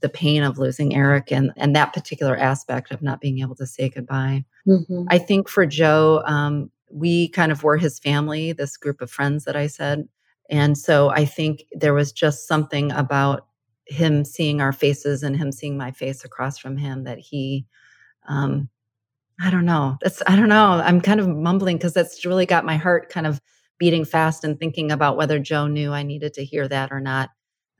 [0.01, 3.67] the pain of losing Eric and and that particular aspect of not being able to
[3.67, 4.45] say goodbye.
[4.67, 5.03] Mm-hmm.
[5.09, 9.43] I think for Joe, um, we kind of were his family, this group of friends
[9.43, 10.07] that I said,
[10.49, 13.47] and so I think there was just something about
[13.89, 17.65] him seeing our faces and him seeing my face across from him that he
[18.27, 18.69] um
[19.41, 22.63] i don't know that's i don't know i'm kind of mumbling because that's really got
[22.63, 23.41] my heart kind of
[23.79, 27.31] beating fast and thinking about whether joe knew i needed to hear that or not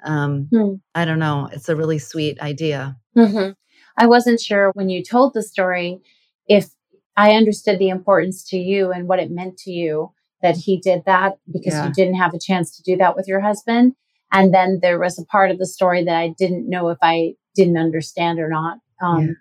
[0.04, 0.74] um hmm.
[0.96, 3.52] i don't know it's a really sweet idea mm-hmm.
[3.96, 6.00] i wasn't sure when you told the story
[6.48, 6.70] if
[7.18, 11.04] i understood the importance to you and what it meant to you that he did
[11.06, 11.86] that because yeah.
[11.86, 13.94] you didn't have a chance to do that with your husband
[14.32, 17.34] and then there was a part of the story that I didn't know if I
[17.56, 18.78] didn't understand or not.
[19.02, 19.34] Um, yeah.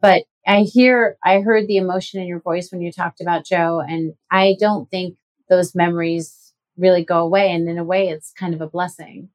[0.00, 3.80] But I hear, I heard the emotion in your voice when you talked about Joe,
[3.86, 5.16] and I don't think
[5.48, 7.52] those memories really go away.
[7.52, 9.28] And in a way, it's kind of a blessing.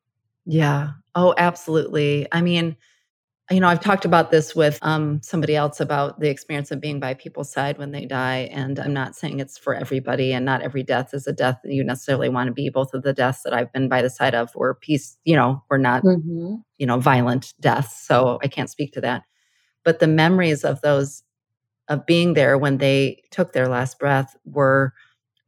[0.45, 0.91] Yeah.
[1.13, 2.27] Oh, absolutely.
[2.31, 2.75] I mean,
[3.51, 6.99] you know, I've talked about this with um, somebody else about the experience of being
[6.99, 8.49] by people's side when they die.
[8.51, 11.71] And I'm not saying it's for everybody, and not every death is a death that
[11.71, 12.69] you necessarily want to be.
[12.69, 15.63] Both of the deaths that I've been by the side of were peace, you know,
[15.69, 16.55] were not, mm-hmm.
[16.79, 18.01] you know, violent deaths.
[18.07, 19.21] So I can't speak to that.
[19.83, 21.21] But the memories of those,
[21.87, 24.91] of being there when they took their last breath were,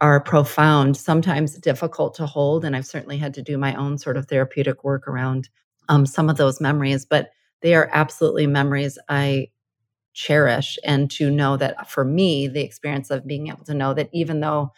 [0.02, 2.64] are profound, sometimes difficult to hold.
[2.64, 5.50] And I've certainly had to do my own sort of therapeutic work around
[5.90, 7.04] um, some of those memories.
[7.04, 7.32] But
[7.62, 9.50] they are absolutely memories I
[10.18, 10.80] cherish.
[10.84, 14.40] And to know that for me, the experience of being able to know that even
[14.40, 14.74] though,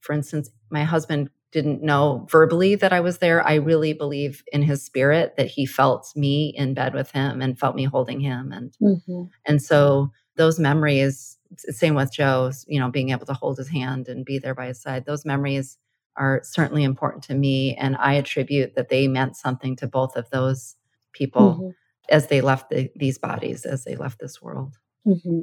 [0.00, 4.62] for instance, my husband didn't know verbally that I was there, I really believe in
[4.62, 8.52] his spirit that he felt me in bed with him and felt me holding him.
[8.52, 9.24] And mm-hmm.
[9.46, 14.08] and so those memories, same with Joe's, you know, being able to hold his hand
[14.08, 15.76] and be there by his side, those memories
[16.14, 17.74] are certainly important to me.
[17.74, 20.76] And I attribute that they meant something to both of those
[21.12, 21.54] people.
[21.54, 21.70] Mm-hmm
[22.10, 24.76] as they left the, these bodies, as they left this world.
[25.06, 25.40] Mm-hmm.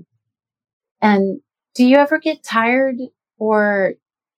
[1.01, 1.41] And
[1.75, 2.97] do you ever get tired
[3.37, 3.93] or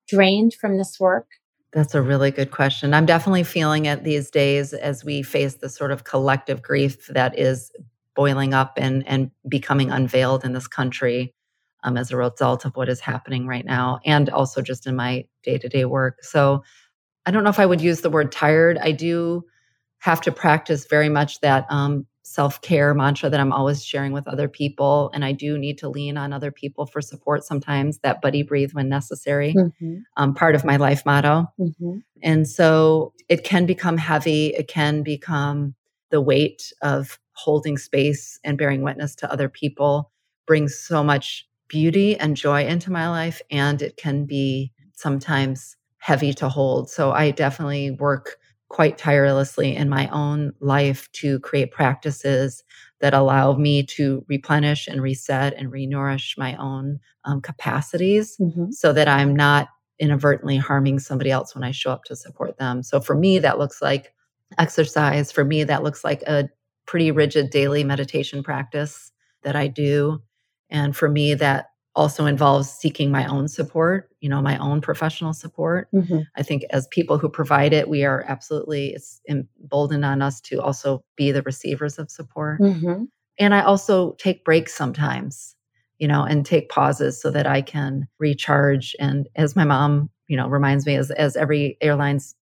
[0.07, 1.27] drained from this work?
[1.73, 2.93] That's a really good question.
[2.93, 7.37] I'm definitely feeling it these days as we face the sort of collective grief that
[7.37, 7.71] is
[8.15, 11.33] boiling up and, and becoming unveiled in this country
[11.83, 15.25] um, as a result of what is happening right now, and also just in my
[15.43, 16.23] day to day work.
[16.23, 16.63] So
[17.25, 18.77] I don't know if I would use the word tired.
[18.79, 19.43] I do
[19.99, 24.27] have to practice very much that um, self care mantra that I'm always sharing with
[24.27, 25.09] other people.
[25.13, 28.73] And I do need to lean on other people for support sometimes, that buddy breathe
[28.73, 29.99] when necessary, mm-hmm.
[30.17, 31.47] um, part of my life motto.
[31.57, 31.99] Mm-hmm.
[32.21, 34.47] And so it can become heavy.
[34.47, 35.73] It can become
[36.09, 40.11] the weight of holding space and bearing witness to other people
[40.45, 43.41] brings so much beauty and joy into my life.
[43.51, 46.89] And it can be sometimes heavy to hold.
[46.89, 48.37] So I definitely work
[48.69, 52.63] quite tirelessly in my own life to create practices
[52.99, 58.71] that allow me to replenish and reset and renourish my own um, capacities mm-hmm.
[58.71, 62.83] so that I'm not inadvertently harming somebody else when I show up to support them.
[62.83, 64.13] So for me, that looks like
[64.57, 65.31] exercise.
[65.31, 66.49] For me, that looks like a
[66.85, 69.11] pretty rigid daily meditation practice
[69.43, 70.21] that I do.
[70.69, 71.67] And for me, that
[71.97, 75.89] also involves seeking my own support, you know, my own professional support.
[75.93, 76.19] Mm-hmm.
[76.37, 80.61] I think as people who provide it, we are absolutely, it's emboldened on us to
[80.61, 82.61] also be the receivers of support.
[82.61, 83.05] Mm-hmm.
[83.39, 85.55] And I also take breaks sometimes,
[85.97, 88.95] you know, and take pauses so that I can recharge.
[88.99, 92.35] And as my mom, you know, reminds me, as, as every airline's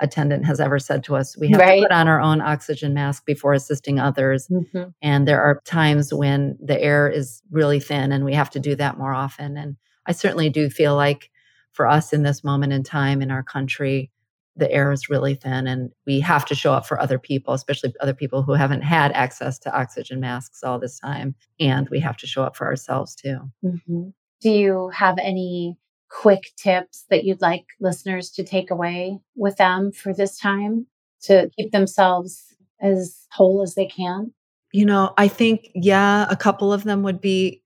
[0.00, 1.36] attendant has ever said to us.
[1.36, 1.76] We have right.
[1.76, 4.48] to put on our own oxygen mask before assisting others.
[4.48, 4.90] Mm-hmm.
[5.02, 8.74] And there are times when the air is really thin and we have to do
[8.76, 9.56] that more often.
[9.56, 9.76] And
[10.06, 11.30] I certainly do feel like
[11.72, 14.10] for us in this moment in time in our country,
[14.56, 17.94] the air is really thin and we have to show up for other people, especially
[18.00, 21.34] other people who haven't had access to oxygen masks all this time.
[21.60, 23.38] And we have to show up for ourselves too.
[23.64, 24.08] Mm-hmm.
[24.40, 25.76] Do you have any
[26.10, 30.86] quick tips that you'd like listeners to take away with them for this time
[31.22, 34.32] to keep themselves as whole as they can?
[34.72, 37.62] You know, I think, yeah, a couple of them would be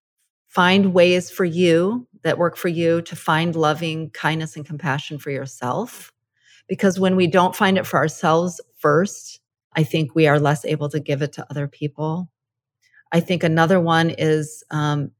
[0.46, 5.30] find ways for you that work for you to find loving kindness and compassion for
[5.30, 6.12] yourself.
[6.68, 9.40] Because when we don't find it for ourselves first,
[9.76, 12.30] I think we are less able to give it to other people.
[13.12, 15.10] I think another one is um,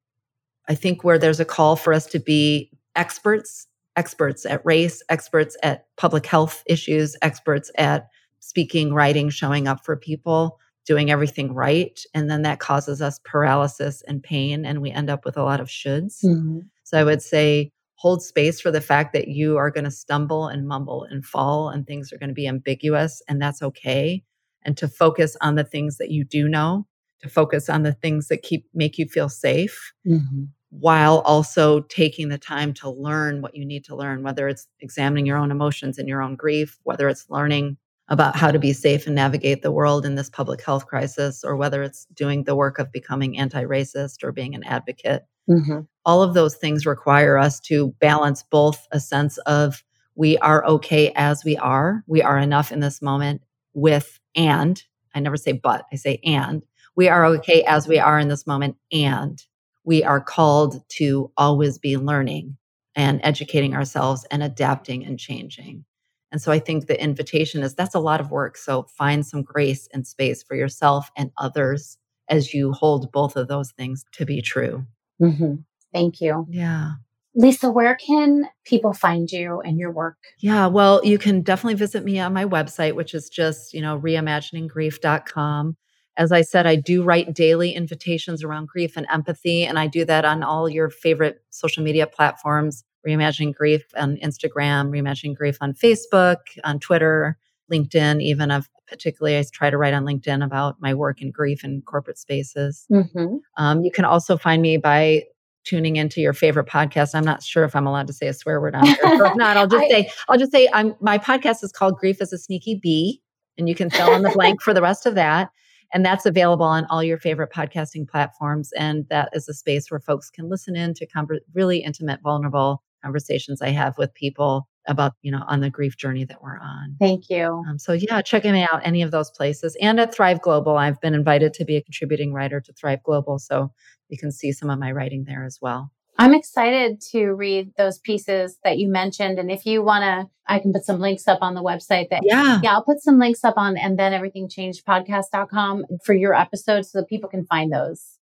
[0.69, 3.67] I think where there's a call for us to be experts,
[3.97, 8.09] experts at race, experts at public health issues, experts at
[8.41, 12.01] speaking, writing, showing up for people, doing everything right.
[12.13, 15.61] And then that causes us paralysis and pain, and we end up with a lot
[15.61, 16.25] of shoulds.
[16.25, 16.61] Mm-hmm.
[16.83, 20.49] So I would say hold space for the fact that you are going to stumble
[20.49, 24.23] and mumble and fall, and things are going to be ambiguous, and that's okay.
[24.63, 26.87] And to focus on the things that you do know,
[27.23, 29.93] to focus on the things that keep make you feel safe.
[30.07, 30.45] Mm-hmm
[30.81, 35.25] while also taking the time to learn what you need to learn, whether it's examining
[35.27, 37.77] your own emotions and your own grief, whether it's learning
[38.09, 41.57] about how to be safe and navigate the world in this public health crisis, or
[41.57, 45.25] whether it's doing the work of becoming anti racist or being an advocate.
[45.49, 45.81] Mm-hmm.
[46.05, 49.83] All of those things require us to balance both a sense of
[50.17, 54.83] we are okay as we are, we are enough in this moment, with and
[55.15, 56.65] I never say but, I say and
[56.97, 59.41] we are okay as we are in this moment, and
[59.85, 62.57] we are called to always be learning
[62.97, 65.85] and educating ourselves and adapting and changing.
[66.33, 68.57] And so I think the invitation is that's a lot of work.
[68.57, 73.49] So find some grace and space for yourself and others as you hold both of
[73.49, 74.85] those things to be true.
[75.21, 75.57] Mm-hmm.
[75.93, 76.47] Thank you.
[76.51, 76.93] Yeah.
[77.37, 80.17] Lisa, where can people find you and your work?
[80.39, 83.99] Yeah, well, you can definitely visit me on my website, which is just, you know,
[83.99, 85.77] reimagininggrief.com.
[86.17, 90.05] As I said, I do write daily invitations around grief and empathy, and I do
[90.05, 95.75] that on all your favorite social media platforms Reimagining Grief on Instagram, Reimagining Grief on
[95.75, 97.37] Facebook, on Twitter,
[97.71, 98.51] LinkedIn, even.
[98.51, 102.19] I've particularly, I try to write on LinkedIn about my work in grief and corporate
[102.19, 102.87] spaces.
[102.91, 103.37] Mm-hmm.
[103.57, 105.25] Um, you can also find me by
[105.65, 107.15] tuning into your favorite podcast.
[107.15, 108.97] I'm not sure if I'm allowed to say a swear word on here.
[109.03, 112.21] if not, I'll just I, say, I'll just say I'm my podcast is called Grief
[112.21, 113.23] as a Sneaky Bee.
[113.57, 115.51] And you can fill in the blank for the rest of that.
[115.95, 118.73] And that's available on all your favorite podcasting platforms.
[118.77, 122.83] And that is a space where folks can listen in to conver- really intimate, vulnerable
[123.03, 126.97] conversations I have with people about, you know, on the grief journey that we're on.
[126.99, 127.63] Thank you.
[127.69, 129.77] Um, so, yeah, check me out any of those places.
[129.81, 133.39] And at Thrive Global, I've been invited to be a contributing writer to Thrive Global.
[133.39, 133.71] So
[134.09, 135.91] you can see some of my writing there as well.
[136.19, 139.39] I'm excited to read those pieces that you mentioned.
[139.39, 142.23] And if you want to, I can put some links up on the website that,
[142.25, 146.35] yeah, yeah, I'll put some links up on and then everything changed podcast.com for your
[146.35, 148.19] episodes so that people can find those.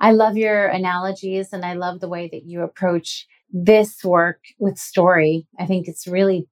[0.00, 4.78] I love your analogies and I love the way that you approach this work with
[4.78, 5.46] story.
[5.58, 6.46] I think it's really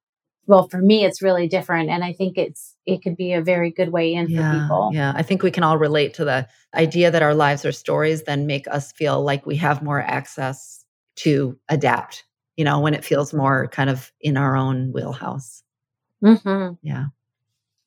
[0.47, 3.71] well for me it's really different and I think it's it could be a very
[3.71, 4.91] good way in yeah, for people.
[4.93, 8.25] Yeah, I think we can all relate to the idea that our lives are stories
[8.25, 10.85] then make us feel like we have more access
[11.17, 12.25] to adapt,
[12.57, 15.63] you know, when it feels more kind of in our own wheelhouse.
[16.23, 16.75] Mm-hmm.
[16.83, 17.07] Yeah.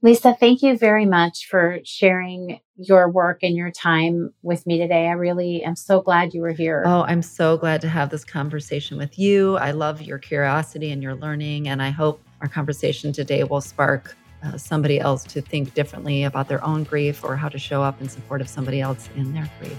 [0.03, 5.07] Lisa, thank you very much for sharing your work and your time with me today.
[5.07, 6.83] I really am so glad you were here.
[6.85, 9.57] Oh, I'm so glad to have this conversation with you.
[9.57, 14.15] I love your curiosity and your learning, and I hope our conversation today will spark
[14.43, 17.99] uh, somebody else to think differently about their own grief or how to show up
[18.01, 19.75] in support of somebody else in their grief.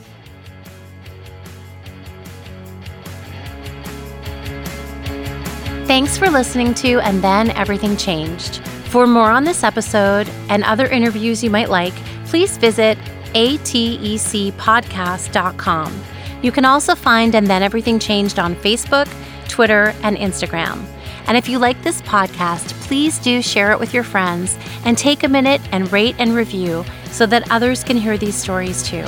[5.86, 8.58] Thanks for listening to And Then Everything Changed.
[8.90, 11.94] For more on this episode and other interviews you might like,
[12.26, 12.98] please visit
[13.32, 16.04] atecpodcast.com.
[16.42, 19.08] You can also find And Then Everything Changed on Facebook,
[19.48, 20.84] Twitter, and Instagram.
[21.28, 25.22] And if you like this podcast, please do share it with your friends and take
[25.22, 29.04] a minute and rate and review so that others can hear these stories too.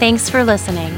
[0.00, 0.92] Thanks for listening.